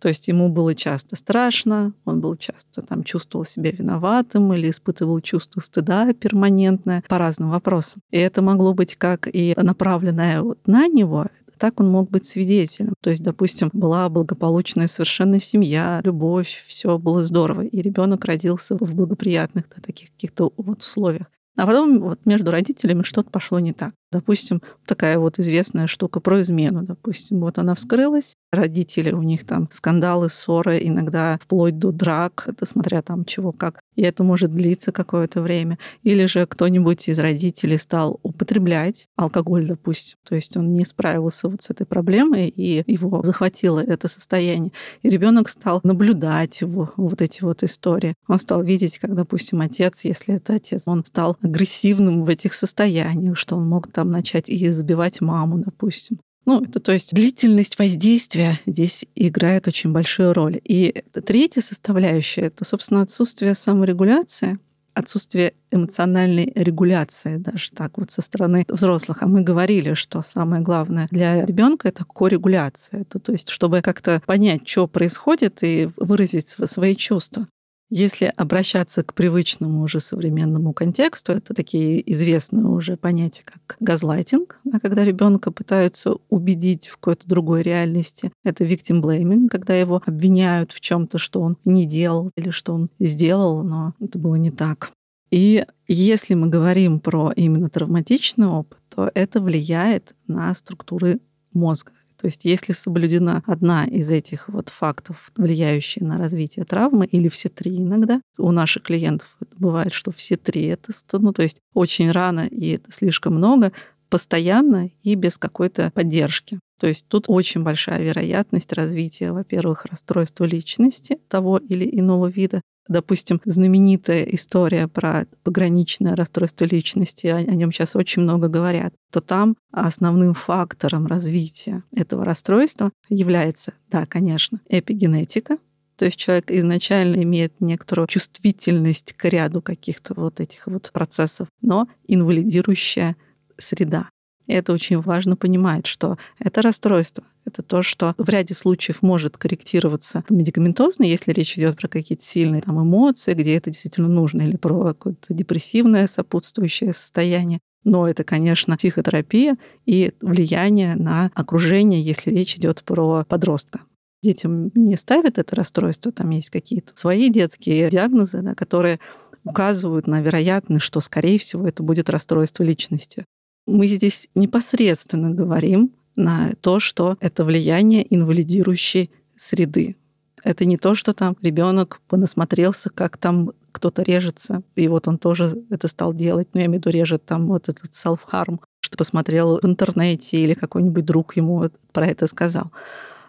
[0.00, 5.20] То есть ему было часто страшно, он был часто там чувствовал себя виноватым или испытывал
[5.20, 8.02] чувство стыда перманентное по разным вопросам.
[8.10, 11.26] И это могло быть как и направленное вот на него,
[11.58, 12.94] так он мог быть свидетелем.
[13.00, 18.94] То есть, допустим, была благополучная совершенно семья, любовь, все было здорово, и ребенок родился в
[18.94, 21.26] благоприятных да, таких каких-то вот условиях.
[21.56, 23.94] А потом вот между родителями что-то пошло не так.
[24.12, 26.82] Допустим, такая вот известная штука про измену.
[26.82, 32.66] Допустим, вот она вскрылась, родители, у них там скандалы, ссоры, иногда вплоть до драк, это
[32.66, 33.80] смотря там чего как.
[33.96, 35.78] И это может длиться какое-то время.
[36.02, 40.18] Или же кто-нибудь из родителей стал употреблять алкоголь, допустим.
[40.28, 44.72] То есть он не справился вот с этой проблемой, и его захватило это состояние.
[45.02, 48.14] И ребенок стал наблюдать его, вот эти вот истории.
[48.28, 53.38] Он стал видеть, как, допустим, отец, если это отец, он стал агрессивным в этих состояниях,
[53.38, 56.18] что он мог там начать и избивать маму, допустим.
[56.46, 60.60] Ну, это то есть длительность воздействия здесь играет очень большую роль.
[60.62, 64.60] И третья составляющая— это, собственно, отсутствие саморегуляции,
[64.94, 69.22] отсутствие эмоциональной регуляции даже так вот со стороны взрослых.
[69.22, 73.02] А мы говорили, что самое главное для ребенка это коррегуляция.
[73.02, 77.48] Это, то есть, чтобы как-то понять, что происходит и выразить свои чувства.
[77.88, 84.80] Если обращаться к привычному уже современному контексту, это такие известные уже понятия, как газлайтинг, да,
[84.80, 88.32] когда ребенка пытаются убедить в какой-то другой реальности.
[88.44, 92.90] Это victim blaming, когда его обвиняют в чем-то, что он не делал или что он
[92.98, 94.90] сделал, но это было не так.
[95.30, 101.20] И если мы говорим про именно травматичный опыт, то это влияет на структуры
[101.52, 101.92] мозга.
[102.20, 107.48] То есть если соблюдена одна из этих вот фактов, влияющая на развитие травмы, или все
[107.48, 112.46] три иногда, у наших клиентов бывает, что все три это, ну, то есть очень рано
[112.46, 113.72] и это слишком много,
[114.08, 116.60] постоянно и без какой-то поддержки.
[116.78, 123.40] То есть тут очень большая вероятность развития, во-первых, расстройства личности того или иного вида, допустим,
[123.44, 129.56] знаменитая история про пограничное расстройство личности, о, о нем сейчас очень много говорят, то там
[129.72, 135.58] основным фактором развития этого расстройства является, да, конечно, эпигенетика,
[135.96, 141.88] то есть человек изначально имеет некоторую чувствительность к ряду каких-то вот этих вот процессов, но
[142.06, 143.16] инвалидирующая
[143.56, 144.10] среда.
[144.46, 147.24] И это очень важно понимать, что это расстройство.
[147.44, 152.62] Это то, что в ряде случаев может корректироваться медикаментозно, если речь идет про какие-то сильные
[152.62, 157.60] там, эмоции, где это действительно нужно, или про какое-то депрессивное сопутствующее состояние.
[157.84, 163.80] Но это, конечно, психотерапия и влияние на окружение, если речь идет про подростка
[164.26, 168.98] детям не ставят это расстройство, там есть какие-то свои детские диагнозы, да, которые
[169.44, 173.24] указывают на вероятность, что, скорее всего, это будет расстройство личности.
[173.66, 179.96] Мы здесь непосредственно говорим на то, что это влияние инвалидирующей среды.
[180.42, 185.64] Это не то, что там ребенок понасмотрелся, как там кто-то режется, и вот он тоже
[185.68, 189.58] это стал делать, ну, я имею в виду, режет там вот этот self-harm, что посмотрел
[189.60, 192.72] в интернете или какой-нибудь друг ему про это сказал.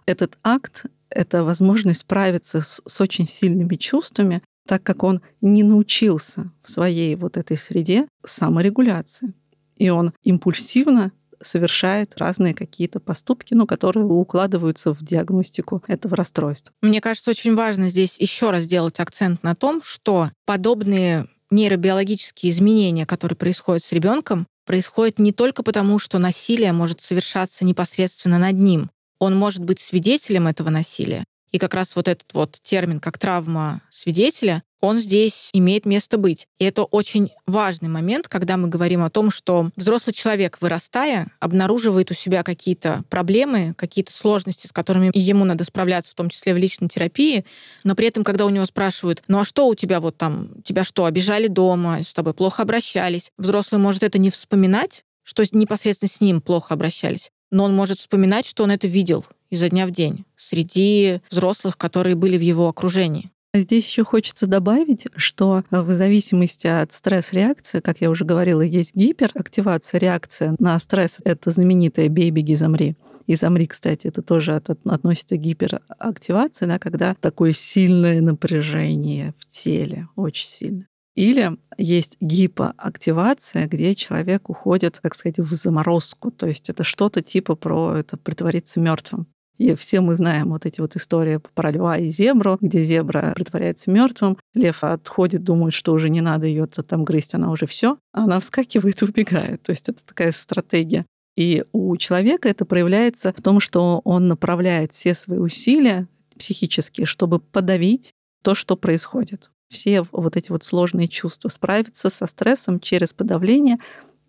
[0.06, 6.52] Этот акт это возможность справиться с, с очень сильными чувствами, так как он не научился
[6.64, 9.34] в своей вот этой среде саморегуляции.
[9.78, 11.12] И он импульсивно
[11.42, 16.74] совершает разные какие-то поступки, ну, которые укладываются в диагностику этого расстройства.
[16.82, 23.06] Мне кажется, очень важно здесь еще раз сделать акцент на том, что подобные нейробиологические изменения,
[23.06, 28.90] которые происходят с ребенком, происходят не только потому, что насилие может совершаться непосредственно над ним.
[29.20, 31.24] Он может быть свидетелем этого насилия,
[31.58, 36.48] и как раз вот этот вот термин, как травма свидетеля, он здесь имеет место быть.
[36.60, 42.12] И это очень важный момент, когда мы говорим о том, что взрослый человек, вырастая, обнаруживает
[42.12, 46.58] у себя какие-то проблемы, какие-то сложности, с которыми ему надо справляться, в том числе в
[46.58, 47.44] личной терапии,
[47.84, 50.84] но при этом, когда у него спрашивают, ну а что у тебя вот там, тебя
[50.84, 56.22] что, обижали дома, с тобой плохо обращались, взрослый может это не вспоминать, что непосредственно с
[56.22, 60.26] ним плохо обращались, но он может вспоминать, что он это видел изо дня в день
[60.38, 63.32] среди взрослых, которые были в его окружении.
[63.54, 70.00] Здесь еще хочется добавить, что в зависимости от стресс-реакции, как я уже говорила, есть гиперактивация,
[70.00, 71.20] реакция на стресс.
[71.24, 72.96] Это знаменитая «бей, беги, замри».
[73.26, 79.46] И замри, кстати, это тоже от, относится к гиперактивации, да, когда такое сильное напряжение в
[79.48, 80.88] теле, очень сильно.
[81.16, 86.30] Или есть гипоактивация, где человек уходит, как сказать, в заморозку.
[86.30, 89.28] То есть это что-то типа про это притвориться мертвым.
[89.58, 93.90] И все мы знаем вот эти вот истории про льва и зебру, где зебра притворяется
[93.90, 98.24] мертвым, лев отходит, думает, что уже не надо ее там грызть, она уже все, а
[98.24, 99.64] она вскакивает и убегает.
[99.64, 101.06] То есть это такая стратегия.
[101.36, 107.40] И у человека это проявляется в том, что он направляет все свои усилия психические, чтобы
[107.40, 108.12] подавить
[108.44, 113.78] то, что происходит все вот эти вот сложные чувства, справиться со стрессом через подавление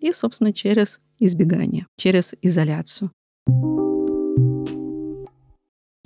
[0.00, 3.10] и, собственно, через избегание, через изоляцию.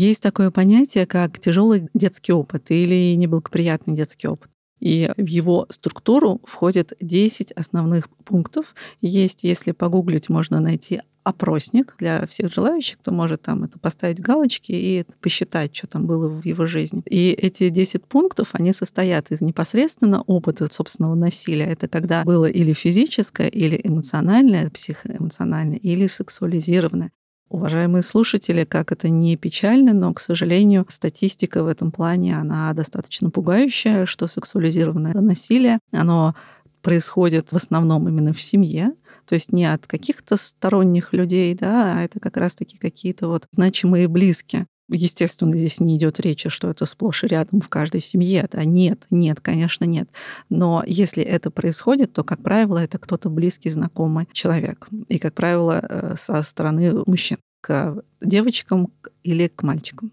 [0.03, 4.51] Есть такое понятие, как тяжелый детский опыт или неблагоприятный детский опыт.
[4.81, 8.75] И в его структуру входит 10 основных пунктов.
[9.01, 14.73] Есть, если погуглить, можно найти опросник для всех желающих, кто может там это поставить галочки
[14.73, 17.05] и посчитать, что там было в его жизни.
[17.07, 21.67] И эти 10 пунктов, они состоят из непосредственно опыта собственного насилия.
[21.67, 27.13] Это когда было или физическое, или эмоциональное, психоэмоциональное, или сексуализированное.
[27.53, 33.29] Уважаемые слушатели, как это не печально, но, к сожалению, статистика в этом плане, она достаточно
[33.29, 36.35] пугающая, что сексуализированное насилие, оно
[36.81, 38.95] происходит в основном именно в семье,
[39.27, 44.09] то есть не от каких-то сторонних людей, да, а это как раз-таки какие-то вот значимые
[44.09, 44.67] близкие.
[44.89, 48.49] Естественно, здесь не идет речи, что это сплошь и рядом в каждой семье.
[48.51, 50.09] Да, нет, нет, конечно, нет.
[50.51, 54.89] Но если это происходит, то, как правило, это кто-то близкий, знакомый человек.
[55.09, 58.93] И, как правило, э, со стороны мужчин к девочкам
[59.23, 60.13] или к мальчикам.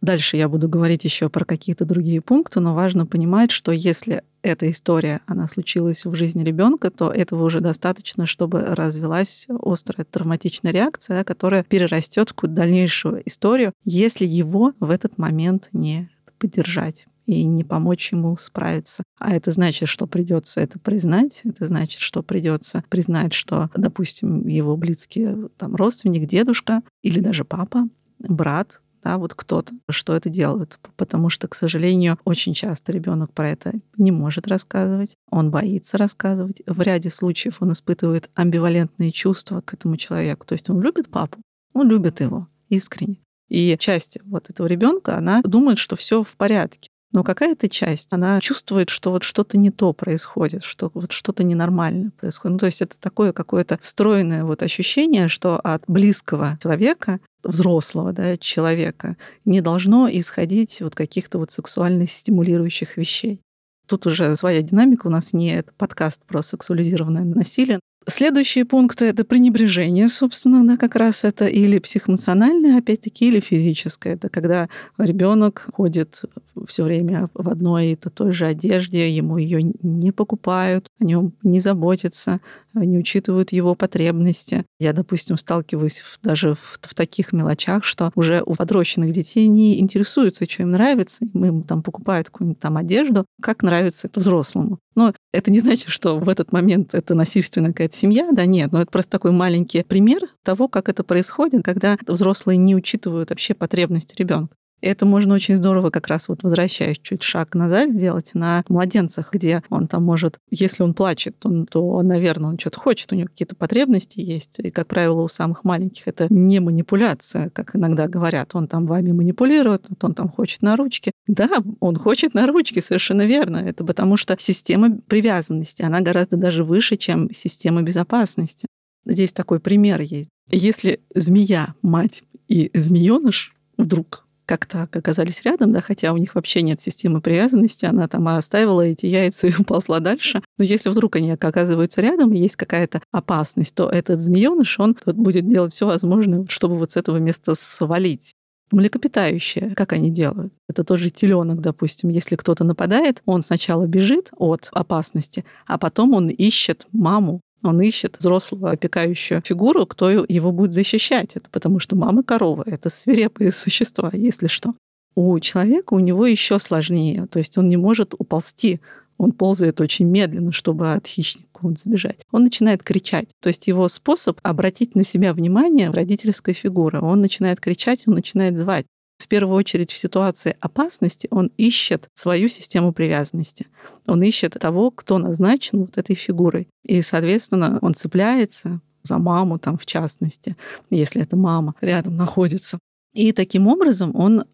[0.00, 4.70] Дальше я буду говорить еще про какие-то другие пункты, но важно понимать, что если эта
[4.70, 11.24] история, она случилась в жизни ребенка, то этого уже достаточно, чтобы развилась острая травматичная реакция,
[11.24, 16.08] которая перерастет в какую-то дальнейшую историю, если его в этот момент не
[16.38, 19.02] поддержать и не помочь ему справиться.
[19.18, 24.76] А это значит, что придется это признать, это значит, что придется признать, что, допустим, его
[24.76, 30.78] близкий там, родственник, дедушка или даже папа, брат, да, вот кто-то, что это делают.
[30.96, 36.62] Потому что, к сожалению, очень часто ребенок про это не может рассказывать, он боится рассказывать.
[36.66, 40.46] В ряде случаев он испытывает амбивалентные чувства к этому человеку.
[40.46, 41.38] То есть он любит папу,
[41.72, 43.18] он любит его искренне.
[43.48, 46.89] И часть вот этого ребенка, она думает, что все в порядке.
[47.12, 52.12] Но какая-то часть, она чувствует, что вот что-то не то происходит, что вот что-то ненормальное
[52.18, 52.52] происходит.
[52.52, 58.36] Ну, то есть это такое какое-то встроенное вот ощущение, что от близкого человека, взрослого да,
[58.36, 63.40] человека, не должно исходить вот каких-то вот сексуально стимулирующих вещей.
[63.88, 70.08] Тут уже своя динамика, у нас не подкаст про сексуализированное насилие, Следующие пункты— это пренебрежение,
[70.08, 74.14] собственно, да, как раз это или психоэмоциональное, опять-таки, или физическое.
[74.14, 76.22] Это когда ребенок ходит
[76.66, 81.60] все время в одной и той же одежде, ему ее не покупают, о нем не
[81.60, 82.40] заботятся,
[82.74, 84.64] не учитывают его потребности.
[84.78, 90.48] Я, допустим, сталкиваюсь даже в, в таких мелочах, что уже у подрощенных детей не интересуются,
[90.48, 94.78] что им нравится, им там покупают какую-нибудь там одежду, как нравится это взрослому.
[94.94, 98.82] Но это не значит, что в этот момент это насильственная какая-то семья, да, нет, но
[98.82, 104.14] это просто такой маленький пример того, как это происходит, когда взрослые не учитывают вообще потребности
[104.16, 104.54] ребенка.
[104.80, 109.62] Это можно очень здорово как раз вот возвращаясь чуть шаг назад сделать на младенцах, где
[109.68, 113.56] он там может, если он плачет, то, то наверное, он что-то хочет, у него какие-то
[113.56, 114.58] потребности есть.
[114.58, 118.54] И, как правило, у самых маленьких это не манипуляция, как иногда говорят.
[118.54, 121.12] Он там вами манипулирует, он там хочет на ручки.
[121.26, 123.58] Да, он хочет на ручки, совершенно верно.
[123.58, 128.66] Это потому что система привязанности, она гораздо даже выше, чем система безопасности.
[129.04, 130.28] Здесь такой пример есть.
[130.50, 136.80] Если змея, мать и змееныш вдруг как-то оказались рядом, да, хотя у них вообще нет
[136.80, 140.42] системы привязанности, она там оставила эти яйца и уползла дальше.
[140.58, 145.46] Но если вдруг они оказываются рядом, и есть какая-то опасность, то этот змееныш, он будет
[145.46, 148.32] делать все возможное, чтобы вот с этого места свалить.
[148.72, 150.52] Млекопитающие, как они делают?
[150.68, 152.08] Это тоже теленок, допустим.
[152.08, 158.16] Если кто-то нападает, он сначала бежит от опасности, а потом он ищет маму, он ищет
[158.18, 161.36] взрослую опекающую фигуру, кто его будет защищать.
[161.36, 164.74] Это потому что мама корова— это свирепые существа, если что.
[165.14, 167.26] У человека у него еще сложнее.
[167.26, 168.80] То есть он не может уползти.
[169.18, 172.20] Он ползает очень медленно, чтобы от хищника сбежать.
[172.32, 173.28] Он начинает кричать.
[173.40, 177.00] То есть его способ обратить на себя внимание родительской фигуры.
[177.00, 178.86] Он начинает кричать, он начинает звать
[179.20, 183.66] в первую очередь в ситуации опасности он ищет свою систему привязанности.
[184.06, 186.68] Он ищет того, кто назначен вот этой фигурой.
[186.84, 190.56] И, соответственно, он цепляется за маму, там, в частности,
[190.90, 192.78] если эта мама рядом находится.
[193.12, 194.44] И таким образом он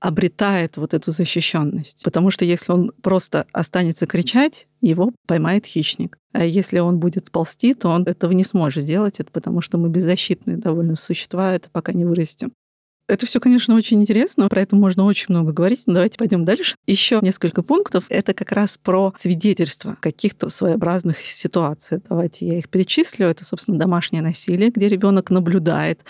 [0.00, 2.02] обретает вот эту защищенность.
[2.04, 6.16] Потому что если он просто останется кричать, его поймает хищник.
[6.32, 9.90] А если он будет ползти, то он этого не сможет сделать, это потому что мы
[9.90, 12.52] беззащитные довольно существа, это пока не вырастем.
[13.10, 16.76] Это все, конечно, очень интересно, про это можно очень много говорить, но давайте пойдем дальше.
[16.86, 18.04] Еще несколько пунктов.
[18.08, 21.98] Это как раз про свидетельство каких-то своеобразных ситуаций.
[22.08, 23.26] Давайте я их перечислю.
[23.26, 26.04] Это, собственно, домашнее насилие, где ребенок наблюдает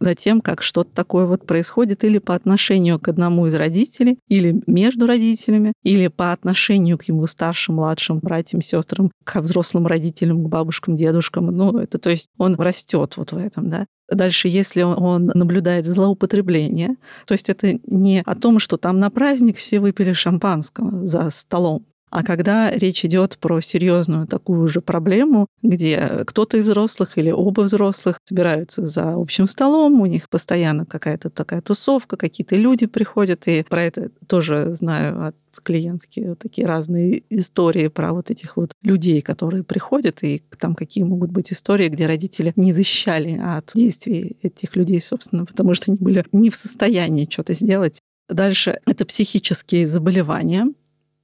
[0.00, 4.62] за тем, как что-то такое вот происходит или по отношению к одному из родителей, или
[4.66, 10.48] между родителями, или по отношению к его старшим, младшим братьям, сестрам, к взрослым родителям, к
[10.48, 11.48] бабушкам, дедушкам.
[11.48, 13.86] Ну, это то есть он растет вот в этом, да.
[14.08, 16.96] Дальше, если он наблюдает злоупотребление,
[17.26, 21.84] то есть это не о том, что там на праздник все выпили шампанского за столом,
[22.16, 27.60] а когда речь идет про серьезную такую же проблему, где кто-то из взрослых или оба
[27.60, 33.62] взрослых собираются за общим столом, у них постоянно какая-то такая тусовка, какие-то люди приходят, и
[33.68, 39.62] про это тоже знаю от клиентские такие разные истории про вот этих вот людей, которые
[39.62, 45.02] приходят, и там какие могут быть истории, где родители не защищали от действий этих людей,
[45.02, 48.00] собственно, потому что они были не в состоянии что-то сделать.
[48.30, 50.72] Дальше это психические заболевания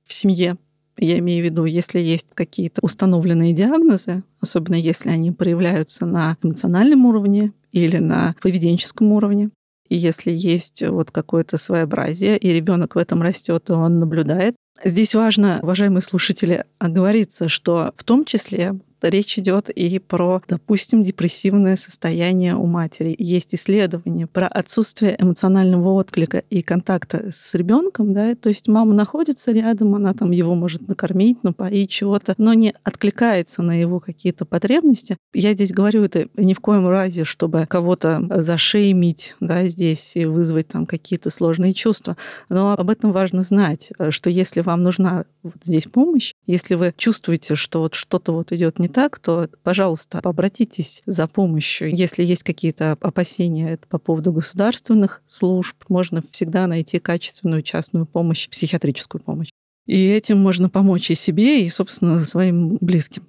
[0.05, 0.59] в семье,
[0.99, 7.07] я имею в виду, если есть какие-то установленные диагнозы, особенно если они проявляются на эмоциональном
[7.07, 9.51] уровне или на поведенческом уровне,
[9.89, 14.57] и если есть вот какое-то своеобразие, и ребенок в этом растет, и он наблюдает.
[14.83, 18.75] Здесь важно, уважаемые слушатели, оговориться, что в том числе
[19.09, 23.15] речь идет и про, допустим, депрессивное состояние у матери.
[23.19, 29.53] Есть исследования про отсутствие эмоционального отклика и контакта с ребенком, да, то есть мама находится
[29.53, 35.17] рядом, она там его может накормить, напоить чего-то, но не откликается на его какие-то потребности.
[35.35, 40.69] Я здесь говорю это ни в коем разе, чтобы кого-то зашеймить, да, здесь и вызвать
[40.69, 42.17] там какие-то сложные чувства.
[42.49, 47.55] Но об этом важно знать, что если вам нужна вот здесь помощь, если вы чувствуете,
[47.55, 51.95] что вот что-то вот идет не так, то, пожалуйста, обратитесь за помощью.
[51.95, 59.23] Если есть какие-то опасения по поводу государственных служб, можно всегда найти качественную частную помощь, психиатрическую
[59.23, 59.51] помощь.
[59.87, 63.25] И этим можно помочь и себе, и, собственно, своим близким.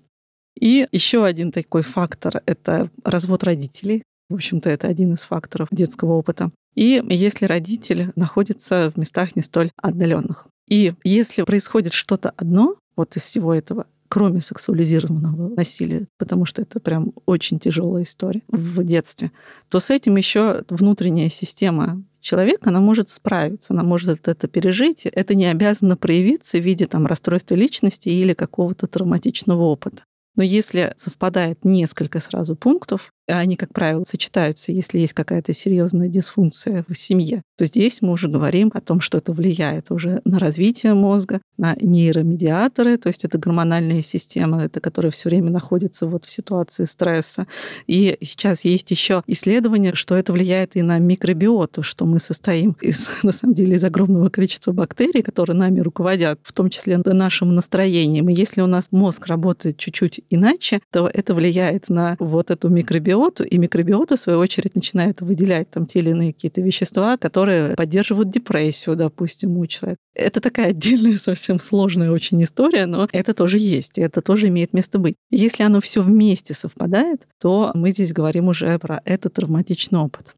[0.59, 4.03] И еще один такой фактор— это развод родителей.
[4.30, 6.51] В общем-то, это один из факторов детского опыта.
[6.76, 10.47] И если родитель находится в местах не столь отдаленных.
[10.68, 16.80] И если происходит что-то одно вот из всего этого, кроме сексуализированного насилия, потому что это
[16.80, 19.32] прям очень тяжелая история в детстве,
[19.70, 25.06] то с этим еще внутренняя система человека, она может справиться, она может это пережить.
[25.06, 30.04] Это не обязано проявиться в виде там, расстройства личности или какого-то травматичного опыта.
[30.36, 36.86] Но если совпадает несколько сразу пунктов, они, как правило, сочетаются, если есть какая-то серьезная дисфункция
[36.88, 40.94] в семье, то здесь мы уже говорим о том, что это влияет уже на развитие
[40.94, 46.30] мозга, на нейромедиаторы, то есть это гормональная система, это которая все время находится вот в
[46.32, 47.48] ситуации стресса.
[47.88, 53.08] И сейчас есть еще исследование, что это влияет и на микробиоту, что мы состоим из,
[53.24, 58.30] на самом деле, из огромного количества бактерий, которые нами руководят, в том числе нашим настроением.
[58.30, 63.12] И если у нас мозг работает чуть-чуть иначе, то это влияет на вот эту микробиоту,
[63.43, 68.30] и микробиота, в свою очередь, начинает выделять там те или иные какие-то вещества, которые поддерживают
[68.30, 69.99] депрессию, допустим, у человека.
[70.16, 74.74] Это такая отдельная, совсем сложная очень история, но это тоже есть, и это тоже имеет
[74.74, 75.16] место быть.
[75.32, 80.34] Если оно все вместе совпадает, то мы здесь говорим уже про этот травматичный опыт.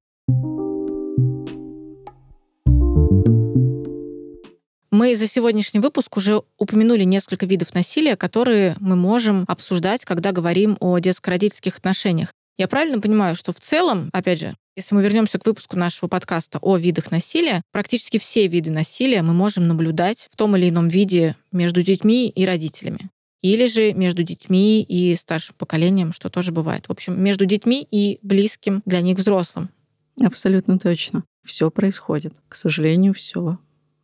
[4.96, 10.78] Мы за сегодняшний выпуск уже упомянули несколько видов насилия, которые мы можем обсуждать, когда говорим
[10.80, 12.32] о детско-родительских отношениях.
[12.58, 16.60] Я правильно понимаю, что в целом, опять же, если мы вернемся к выпуску нашего подкаста
[16.62, 21.36] о видах насилия, практически все виды насилия мы можем наблюдать в том или ином виде
[21.52, 23.10] между детьми и родителями.
[23.42, 26.88] Или же между детьми и старшим поколением, что тоже бывает.
[26.88, 29.70] В общем, между детьми и близким для них взрослым.
[30.22, 31.24] Абсолютно точно.
[31.44, 32.34] Все происходит.
[32.48, 33.60] К сожалению, все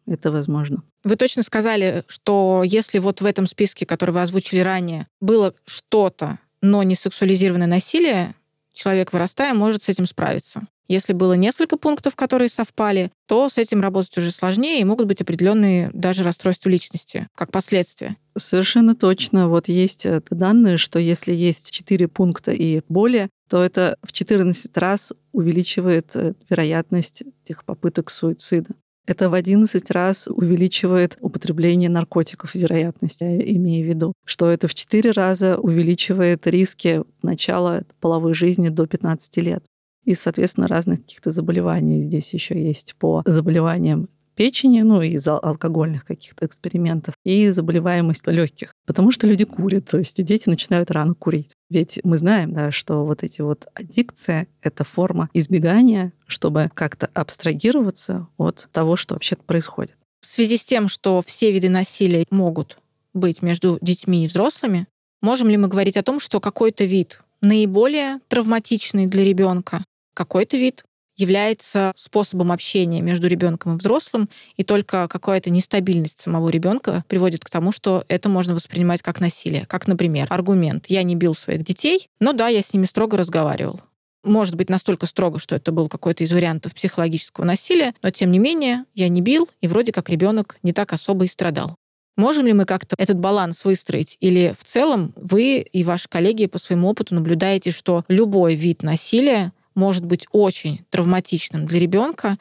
[0.05, 0.83] это возможно.
[1.03, 6.39] Вы точно сказали, что если вот в этом списке, который вы озвучили ранее, было что-то,
[6.61, 8.35] но не сексуализированное насилие,
[8.73, 10.67] человек, вырастая, может с этим справиться.
[10.87, 15.21] Если было несколько пунктов, которые совпали, то с этим работать уже сложнее, и могут быть
[15.21, 18.17] определенные даже расстройства личности, как последствия.
[18.37, 19.47] Совершенно точно.
[19.47, 24.77] Вот есть э, данные, что если есть 4 пункта и более, то это в 14
[24.77, 28.75] раз увеличивает э, вероятность этих попыток суицида.
[29.11, 34.73] Это в 11 раз увеличивает употребление наркотиков, вероятность, я имею в виду, что это в
[34.73, 39.65] 4 раза увеличивает риски начала половой жизни до 15 лет.
[40.05, 44.07] И, соответственно, разных каких-то заболеваний здесь еще есть по заболеваниям
[44.41, 48.73] печени, ну, из-за алкогольных каких-то экспериментов, и заболеваемость легких.
[48.87, 51.53] Потому что люди курят, то есть дети начинают рано курить.
[51.69, 58.29] Ведь мы знаем, да, что вот эти вот аддикции— это форма избегания, чтобы как-то абстрагироваться
[58.37, 59.95] от того, что вообще-то происходит.
[60.21, 62.79] В связи с тем, что все виды насилия могут
[63.13, 64.87] быть между детьми и взрослыми,
[65.21, 69.83] можем ли мы говорить о том, что какой-то вид наиболее травматичный для ребенка,
[70.15, 70.83] какой-то вид
[71.21, 77.49] является способом общения между ребенком и взрослым, и только какая-то нестабильность самого ребенка приводит к
[77.49, 79.65] тому, что это можно воспринимать как насилие.
[79.67, 83.81] Как, например, аргумент «я не бил своих детей, но да, я с ними строго разговаривал»
[84.23, 88.37] может быть настолько строго, что это был какой-то из вариантов психологического насилия, но тем не
[88.37, 91.75] менее я не бил, и вроде как ребенок не так особо и страдал.
[92.17, 94.17] Можем ли мы как-то этот баланс выстроить?
[94.19, 99.53] Или в целом вы и ваши коллеги по своему опыту наблюдаете, что любой вид насилия
[99.75, 102.37] может быть очень травматичным для ребенка.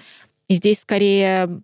[0.48, 1.62] И здесь скорее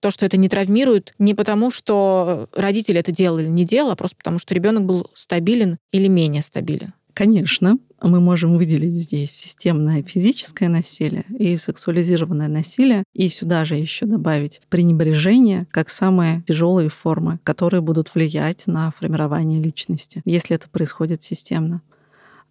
[0.00, 3.96] то, что это не травмирует, не потому, что родители это делали или не делали, а
[3.96, 6.92] просто потому, что ребенок был стабилен или менее стабилен.
[7.14, 14.06] Конечно, мы можем выделить здесь системное физическое насилие и сексуализированное насилие, и сюда же еще
[14.06, 21.20] добавить пренебрежение как самые тяжелые формы, которые будут влиять на формирование личности, если это происходит
[21.20, 21.82] системно.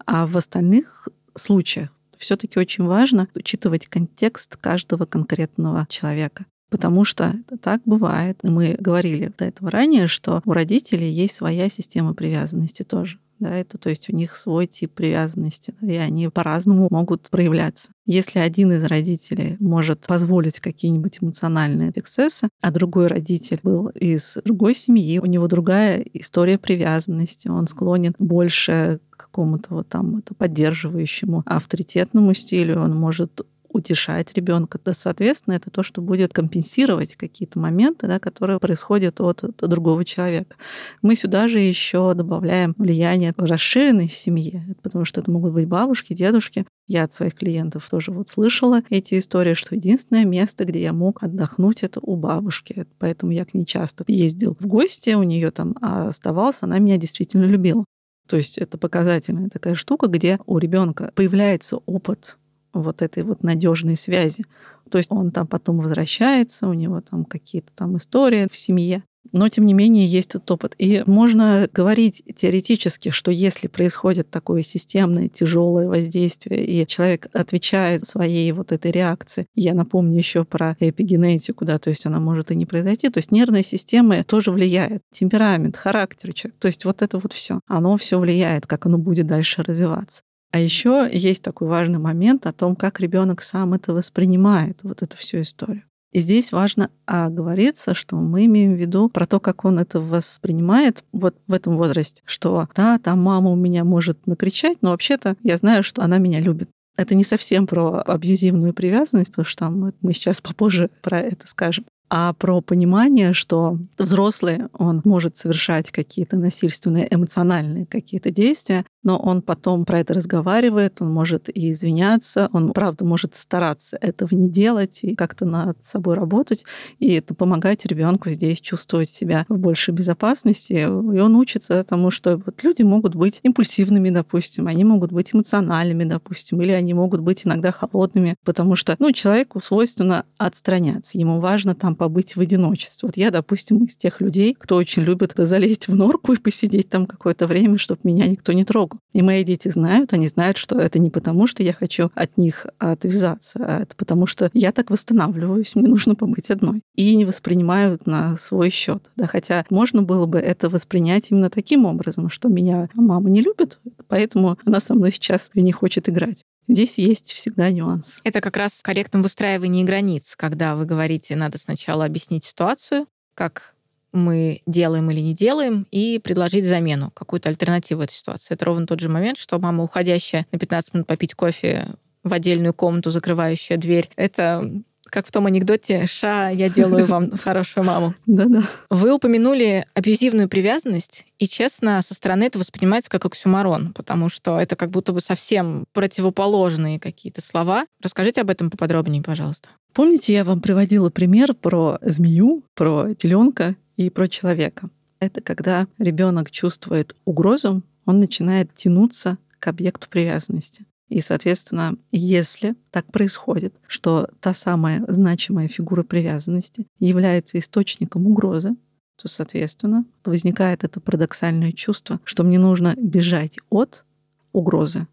[0.05, 6.45] А в остальных случаях все-таки очень важно учитывать контекст каждого конкретного человека.
[6.70, 8.39] Потому что так бывает.
[8.43, 13.20] Мы говорили до этого ранее, что у родителей есть своя система привязанности тоже.
[13.39, 17.91] Да, это то есть у них свой тип привязанности, и они по-разному могут проявляться.
[18.05, 24.74] Если один из родителей может позволить какие-нибудь эмоциональные эксцессы, а другой родитель был из другой
[24.74, 29.01] семьи, у него другая история привязанности, он склонен больше
[29.38, 35.84] какому-то вот там это поддерживающему авторитетному стилю, он может утешать ребенка, то, соответственно, это то,
[35.84, 40.56] что будет компенсировать какие-то моменты, да, которые происходят от, от другого человека.
[41.04, 46.66] Мы сюда же еще добавляем влияние расширенной семьи, потому что это могут быть бабушки, дедушки.
[46.88, 51.22] Я от своих клиентов тоже вот слышала эти истории, что единственное место, где я мог
[51.22, 52.88] отдохнуть, это у бабушки.
[52.98, 57.44] Поэтому я к ней часто ездил в гости, у нее там оставался, она меня действительно
[57.44, 57.84] любила.
[58.28, 62.38] То есть это показательная такая штука, где у ребенка появляется опыт
[62.74, 64.46] вот этой вот надежной связи.
[64.92, 69.04] То есть он там потом возвращается, у него там какие-то там истории в семье.
[69.32, 70.76] Но, тем не менее, есть этот опыт.
[70.78, 78.52] И можно говорить теоретически, что если происходит такое системное, тяжелое воздействие, и человек отвечает своей
[78.52, 82.66] вот этой реакции, я напомню еще про эпигенетику, да, то есть она может и не
[82.66, 87.34] произойти, то есть нервная система тоже влияет, темперамент, характер человека, то есть вот это вот
[87.34, 90.22] все, оно все влияет, как оно будет дальше развиваться.
[90.52, 95.18] А еще есть такой важный момент о том, как ребенок сам это воспринимает, вот эту
[95.18, 95.84] всю историю.
[96.14, 101.03] И здесь важно оговориться, что мы имеем в виду про то, как он это воспринимает
[101.12, 105.58] вот в этом возрасте, что да, там мама у меня может накричать, но вообще-то я
[105.58, 106.70] знаю, что она меня любит.
[106.97, 111.86] Это не совсем про абьюзивную привязанность, потому что там мы сейчас попозже про это скажем.
[112.10, 119.41] а про понимание, что взрослый, он может совершать какие-то насильственные, эмоциональные какие-то действия, но он
[119.41, 124.99] потом про это разговаривает, он может и извиняться, он, правда, может стараться этого не делать
[125.01, 126.66] и как-то над собой работать,
[126.99, 132.36] и это помогает ребенку здесь чувствовать себя в большей безопасности, и он учится тому, что
[132.36, 137.47] вот люди могут быть импульсивными, допустим, они могут быть эмоциональными, допустим, или они могут быть
[137.47, 143.08] иногда холодными, потому что, ну, человеку свойственно отстраняться, ему важно там побыть в одиночестве.
[143.08, 147.05] Вот я, допустим, из тех людей, кто очень любит залезть в норку и посидеть там
[147.05, 148.97] какое-то время, чтобы меня никто не трогал.
[149.14, 152.68] И мои дети знают, они знают, что это не потому, что я хочу от них
[152.78, 156.82] отвязаться, а это потому, что я так восстанавливаюсь, мне нужно побыть одной.
[156.95, 159.12] И не воспринимают на свой счет.
[159.16, 163.80] Да, хотя можно было бы это воспринять именно таким образом, что меня мама не любит,
[164.08, 166.43] поэтому она со мной сейчас и не хочет играть.
[166.68, 168.20] Здесь есть всегда нюанс.
[168.24, 173.74] Это как раз в корректном выстраивании границ, когда вы говорите, надо сначала объяснить ситуацию, как
[174.18, 178.53] мы делаем или не делаем, и предложить замену, какую-то альтернативу этой ситуации.
[178.53, 181.88] Это ровно тот же момент, что мама, уходящая на 15 минут попить кофе
[182.24, 184.70] в отдельную комнату, закрывающая дверь, это
[185.10, 188.16] как в том анекдоте «Ша, я делаю вам хорошую маму».
[188.26, 188.64] Да-да.
[188.89, 194.76] Вы упомянули абьюзивную привязанность, и, честно, со стороны это воспринимается как оксюмарон, потому что это
[194.76, 197.86] как будто бы совсем противоположные какие-то слова.
[198.01, 199.70] Расскажите об этом поподробнее, пожалуйста.
[199.93, 204.89] Помните, я вам приводила пример про змею, про теленка и про человека.
[205.20, 210.86] Это когда ребенок чувствует угрозу, он начинает тянуться к объекту привязанности.
[211.10, 218.76] И, соответственно, если так происходит, что та самая значимая фигура привязанности является источником угрозы,
[219.16, 224.05] то, соответственно, возникает это парадоксальное чувство, что мне нужно бежать от
[224.51, 225.08] угрозы,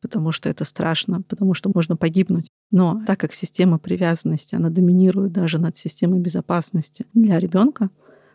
[0.00, 2.48] потому что это страшно, потому что можно погибнуть.
[2.70, 7.90] Но так как система привязанности, она доминирует даже над системой безопасности для ребенка,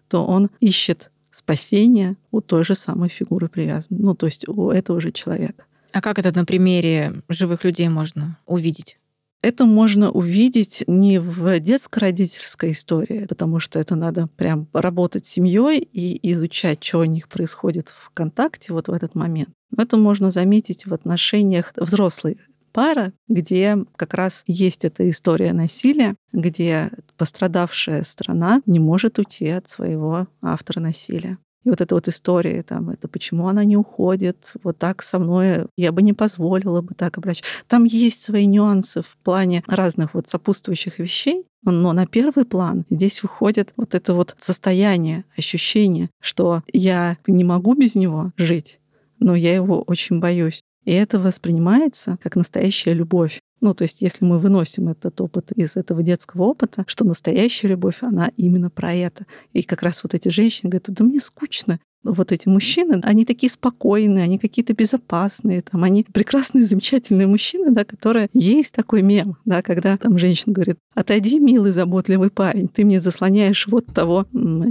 [0.08, 5.00] то он ищет спасения у той же самой фигуры привязанности, ну, то есть у этого
[5.00, 5.66] же человека.
[5.94, 8.98] А как это на примере живых людей можно увидеть?
[9.42, 15.80] Это можно увидеть не в детско-родительской истории, потому что это надо прям работать с семьей
[15.80, 19.50] и изучать, что у них происходит в контакте вот в этот момент.
[19.76, 22.38] Но это можно заметить в отношениях взрослой
[22.72, 29.68] пара, где как раз есть эта история насилия, где пострадавшая страна не может уйти от
[29.68, 31.38] своего автора насилия.
[31.64, 35.68] И вот эта вот история, там, это почему она не уходит, вот так со мной,
[35.78, 37.50] я бы не позволила бы так обращаться.
[37.68, 43.22] Там есть свои нюансы в плане разных вот сопутствующих вещей, но на первый план здесь
[43.22, 48.80] выходит вот это вот состояние, ощущение, что я не могу без него жить,
[49.20, 50.64] но я его очень боюсь.
[50.84, 53.40] И это воспринимается как настоящая любовь.
[53.62, 58.00] Ну, то есть, если мы выносим этот опыт из этого детского опыта, что настоящая любовь,
[58.02, 59.26] она именно про это.
[59.54, 63.50] И как раз вот эти женщины говорят, да мне скучно, вот эти мужчины, они такие
[63.50, 69.62] спокойные, они какие-то безопасные, там, они прекрасные, замечательные мужчины, да, которые есть такой мем, да,
[69.62, 74.26] когда там женщина говорит, отойди, милый, заботливый парень, ты мне заслоняешь вот того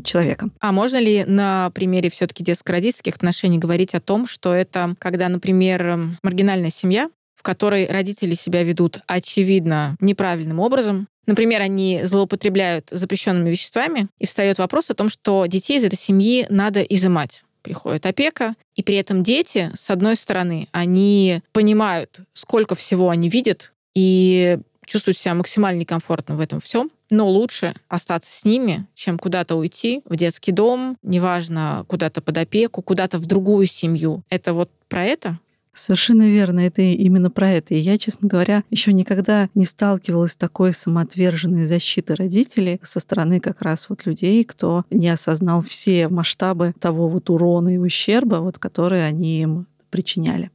[0.05, 0.51] человека.
[0.61, 5.29] А можно ли на примере все таки детско-родительских отношений говорить о том, что это когда,
[5.29, 7.11] например, маргинальная семья,
[7.41, 11.09] в которой родители себя ведут очевидно неправильным образом.
[11.25, 16.47] Например, они злоупотребляют запрещенными веществами, и встает вопрос о том, что детей из этой семьи
[16.51, 23.09] надо изымать приходит опека, и при этом дети, с одной стороны, они понимают, сколько всего
[23.09, 28.87] они видят, и чувствуют себя максимально некомфортно в этом всем, но лучше остаться с ними,
[28.95, 34.25] чем куда-то уйти в детский дом, неважно, куда-то под опеку, куда-то в другую семью.
[34.29, 35.39] Это вот про это?
[35.73, 37.75] Совершенно верно, это именно про это.
[37.75, 43.41] И я, честно говоря, еще никогда не сталкивалась с такой самоотверженной защитой родителей со стороны
[43.41, 48.59] как раз вот людей, кто не осознал все масштабы того вот урона и ущерба, вот,
[48.59, 50.51] которые они им причиняли.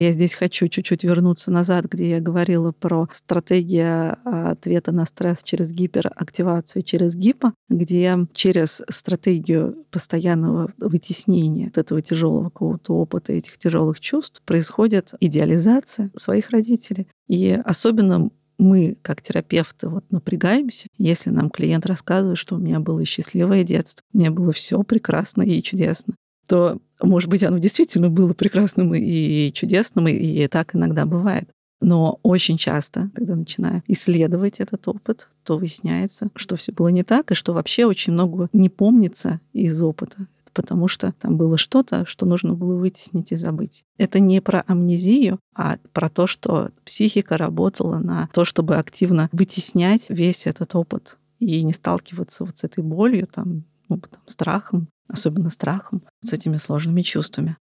[0.00, 5.72] Я здесь хочу чуть-чуть вернуться назад, где я говорила про стратегию ответа на стресс через
[5.72, 14.00] гиперактивацию, через гипо, где через стратегию постоянного вытеснения вот этого тяжелого какого-то опыта, этих тяжелых
[14.00, 17.06] чувств происходит идеализация своих родителей.
[17.28, 23.04] И особенно мы, как терапевты, вот напрягаемся, если нам клиент рассказывает, что у меня было
[23.04, 26.14] счастливое детство, у меня было все прекрасно и чудесно
[26.50, 31.48] то, может быть, оно действительно было прекрасным и чудесным, и так иногда бывает.
[31.80, 37.30] Но очень часто, когда начинаю исследовать этот опыт, то выясняется, что все было не так,
[37.30, 42.26] и что вообще очень много не помнится из опыта потому что там было что-то, что
[42.26, 43.84] нужно было вытеснить и забыть.
[43.98, 50.06] Это не про амнезию, а про то, что психика работала на то, чтобы активно вытеснять
[50.08, 53.62] весь этот опыт и не сталкиваться вот с этой болью, там,
[53.98, 57.56] там, страхом, особенно страхом, с этими сложными чувствами.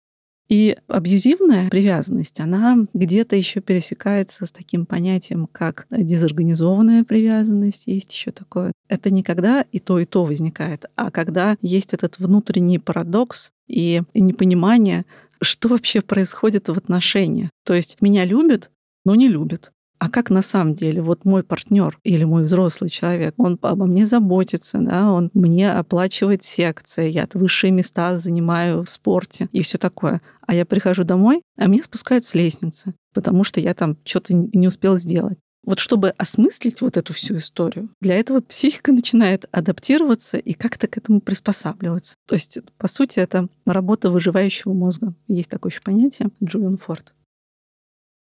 [0.49, 8.31] И абьюзивная привязанность, она где-то еще пересекается с таким понятием, как дезорганизованная привязанность, есть еще
[8.31, 8.71] такое.
[8.87, 14.01] Это не когда и то, и то возникает, а когда есть этот внутренний парадокс и
[14.15, 15.05] непонимание,
[15.39, 17.51] что вообще происходит в отношениях.
[17.63, 18.71] То есть меня любят,
[19.05, 23.33] но не любят а как на самом деле вот мой партнер или мой взрослый человек,
[23.37, 29.49] он обо мне заботится, да, он мне оплачивает секции, я высшие места занимаю в спорте
[29.51, 30.21] и все такое.
[30.47, 34.67] А я прихожу домой, а меня спускают с лестницы, потому что я там что-то не
[34.67, 35.37] успел сделать.
[35.65, 40.97] Вот чтобы осмыслить вот эту всю историю, для этого психика начинает адаптироваться и как-то к
[40.97, 42.15] этому приспосабливаться.
[42.27, 45.13] То есть, по сути, это работа выживающего мозга.
[45.27, 47.13] Есть такое еще понятие Джулиан Форд.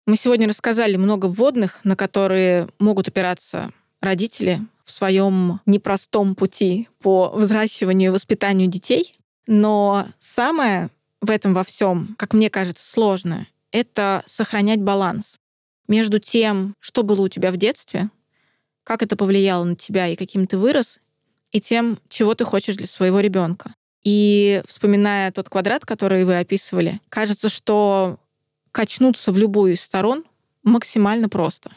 [0.07, 7.31] Мы сегодня рассказали много вводных, на которые могут опираться родители в своем непростом пути по
[7.31, 9.17] взращиванию и воспитанию детей.
[9.47, 10.91] Но самое
[11.23, 15.39] в этом во всем, как мне кажется, сложное, это сохранять баланс
[15.89, 18.11] между тем, что было у тебя в детстве,
[18.85, 21.01] как это повлияло на тебя и каким ты вырос,
[21.51, 23.75] и тем, чего ты хочешь для своего ребенка.
[24.03, 28.19] И вспоминая тот квадрат, который вы описывали, кажется, что
[28.75, 30.25] качнуться в любую из сторон
[30.65, 31.71] максимально просто.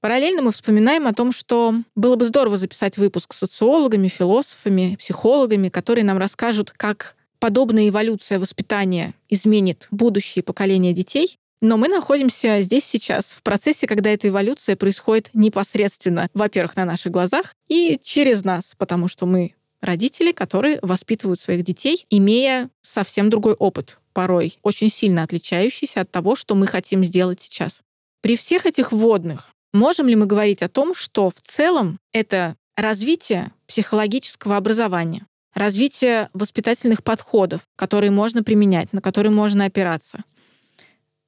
[0.00, 5.68] Параллельно мы вспоминаем о том, что было бы здорово записать выпуск с социологами, философами, психологами,
[5.68, 11.38] которые нам расскажут, как подобная эволюция воспитания изменит будущее поколения детей.
[11.60, 17.12] Но мы находимся здесь сейчас, в процессе, когда эта эволюция происходит непосредственно, во-первых, на наших
[17.12, 23.54] глазах и через нас, потому что мы родители, которые воспитывают своих детей, имея совсем другой
[23.54, 27.82] опыт порой очень сильно отличающийся от того, что мы хотим сделать сейчас.
[28.20, 33.52] При всех этих вводных можем ли мы говорить о том, что в целом это развитие
[33.66, 40.24] психологического образования, развитие воспитательных подходов, которые можно применять, на которые можно опираться,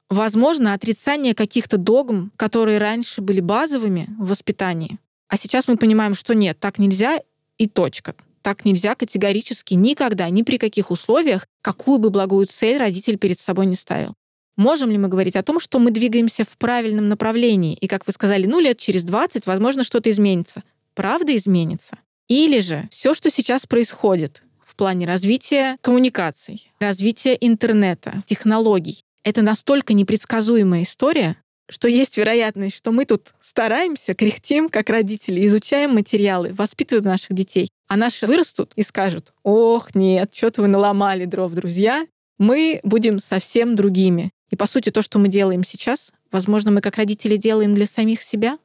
[0.09, 4.99] возможно, отрицание каких-то догм, которые раньше были базовыми в воспитании,
[5.29, 7.21] а сейчас мы понимаем, что нет, так нельзя
[7.57, 13.19] и точка так нельзя категорически никогда, ни при каких условиях, какую бы благую цель родитель
[13.19, 14.15] перед собой не ставил.
[14.57, 18.13] Можем ли мы говорить о том, что мы двигаемся в правильном направлении, и, как вы
[18.13, 20.63] сказали, ну, лет через 20, возможно, что-то изменится?
[20.95, 21.99] Правда изменится?
[22.29, 29.95] Или же все, что сейчас происходит в плане развития коммуникаций, развития интернета, технологий, это настолько
[29.95, 31.37] непредсказуемая история,
[31.69, 37.71] что есть вероятность, что мы тут стараемся, кряхтим, как родители, изучаем материалы, воспитываем наших детей,
[37.91, 42.07] а наши вырастут и скажут, ох, нет, что-то вы наломали дров, друзья,
[42.39, 44.31] мы будем совсем другими.
[44.49, 48.23] И, по сути, то, что мы делаем сейчас, возможно, мы как родители делаем для самих
[48.23, 48.59] себя,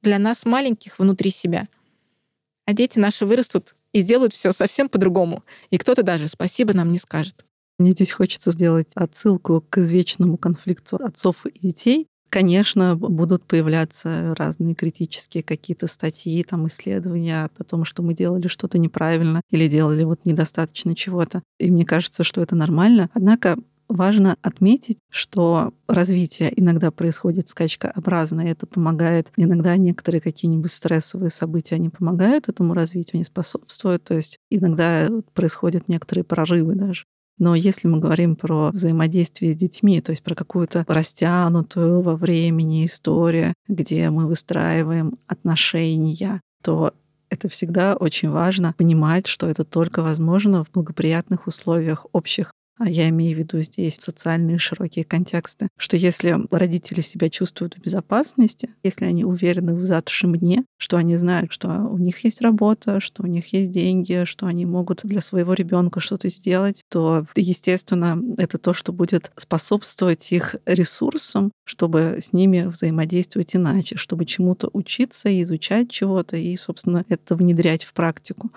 [0.00, 1.68] для нас маленьких внутри себя.
[2.64, 5.44] А дети наши вырастут и сделают все совсем по-другому.
[5.68, 7.44] И кто-то даже спасибо нам не скажет.
[7.78, 14.76] Мне здесь хочется сделать отсылку к извечному конфликту отцов и детей, Конечно, будут появляться разные
[14.76, 20.24] критические какие-то статьи, там, исследования о том, что мы делали что-то неправильно или делали вот
[20.26, 21.42] недостаточно чего-то.
[21.58, 23.10] И мне кажется, что это нормально.
[23.14, 23.56] Однако
[23.88, 29.32] важно отметить, что развитие иногда происходит скачкообразно, и это помогает.
[29.36, 34.04] Иногда некоторые какие-нибудь стрессовые события, они помогают этому развитию, они способствуют.
[34.04, 37.06] То есть иногда происходят некоторые прорывы даже.
[37.40, 42.84] Но если мы говорим про взаимодействие с детьми, то есть про какую-то растянутую во времени
[42.84, 46.92] историю, где мы выстраиваем отношения, то
[47.30, 53.10] это всегда очень важно понимать, что это только возможно в благоприятных условиях общих а я
[53.10, 59.04] имею в виду здесь социальные широкие контексты, что если родители себя чувствуют в безопасности, если
[59.04, 63.26] они уверены в завтрашнем дне, что они знают, что у них есть работа, что у
[63.26, 68.72] них есть деньги, что они могут для своего ребенка что-то сделать, то, естественно, это то,
[68.72, 76.38] что будет способствовать их ресурсам, чтобы с ними взаимодействовать иначе, чтобы чему-то учиться, изучать чего-то
[76.38, 78.50] и, собственно, это внедрять в практику.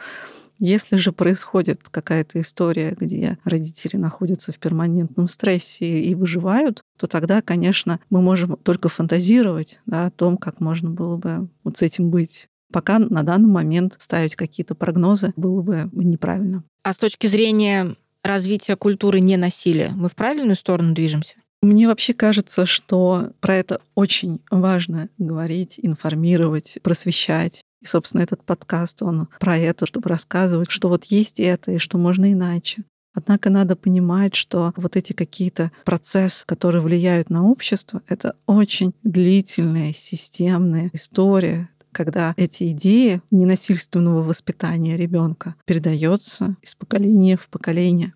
[0.65, 7.41] Если же происходит какая-то история, где родители находятся в перманентном стрессе и выживают, то тогда,
[7.41, 12.11] конечно, мы можем только фантазировать да, о том, как можно было бы вот с этим
[12.11, 12.47] быть.
[12.71, 16.63] Пока на данный момент ставить какие-то прогнозы было бы неправильно.
[16.81, 21.35] А с точки зрения развития культуры ненасилия, мы в правильную сторону движемся?
[21.61, 27.63] Мне вообще кажется, что про это очень важно говорить, информировать, просвещать.
[27.83, 31.97] И, собственно, этот подкаст, он про это, чтобы рассказывать, что вот есть это и что
[31.97, 32.85] можно иначе.
[33.13, 39.93] Однако надо понимать, что вот эти какие-то процессы, которые влияют на общество, это очень длительная,
[39.93, 41.69] системная история.
[41.93, 48.13] когда эти идеи ненасильственного воспитания ребенка передаются из поколения в поколение.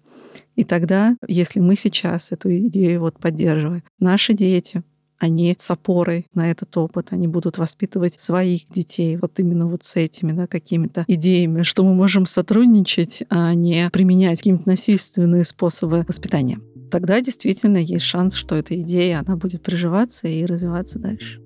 [0.55, 4.83] И тогда, если мы сейчас эту идею вот поддерживаем, наши дети,
[5.19, 9.95] они с опорой на этот опыт, они будут воспитывать своих детей вот именно вот с
[9.95, 16.59] этими да, какими-то идеями, что мы можем сотрудничать, а не применять какие-то насильственные способы воспитания.
[16.91, 21.41] Тогда действительно есть шанс, что эта идея, она будет приживаться и развиваться дальше.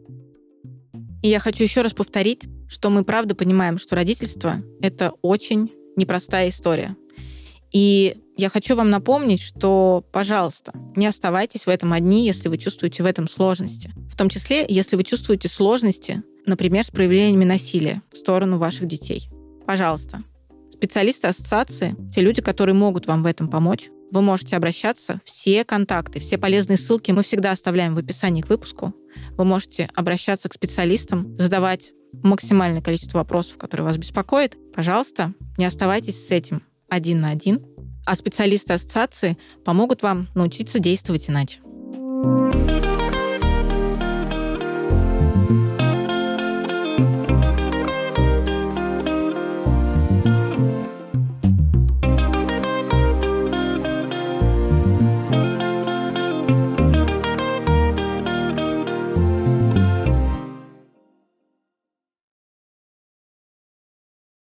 [1.24, 6.50] И я хочу еще раз повторить, что мы правда понимаем, что родительство— это очень непростая
[6.50, 6.96] история.
[7.72, 13.04] И я хочу вам напомнить, что, пожалуйста, не оставайтесь в этом одни, если вы чувствуете
[13.04, 13.94] в этом сложности.
[14.10, 19.30] В том числе, если вы чувствуете сложности, например, с проявлениями насилия в сторону ваших детей.
[19.68, 20.24] Пожалуйста,
[20.74, 25.22] специалисты ассоциации, те люди, которые могут вам в этом помочь, вы можете обращаться.
[25.24, 28.96] Все контакты, все полезные ссылки мы всегда оставляем в описании к выпуску.
[29.38, 34.58] Вы можете обращаться к специалистам, задавать максимальное количество вопросов, которые вас беспокоят.
[34.74, 37.66] Пожалуйста, не оставайтесь с этим один на один,
[38.06, 41.60] а специалисты ассоциации помогут вам научиться действовать иначе.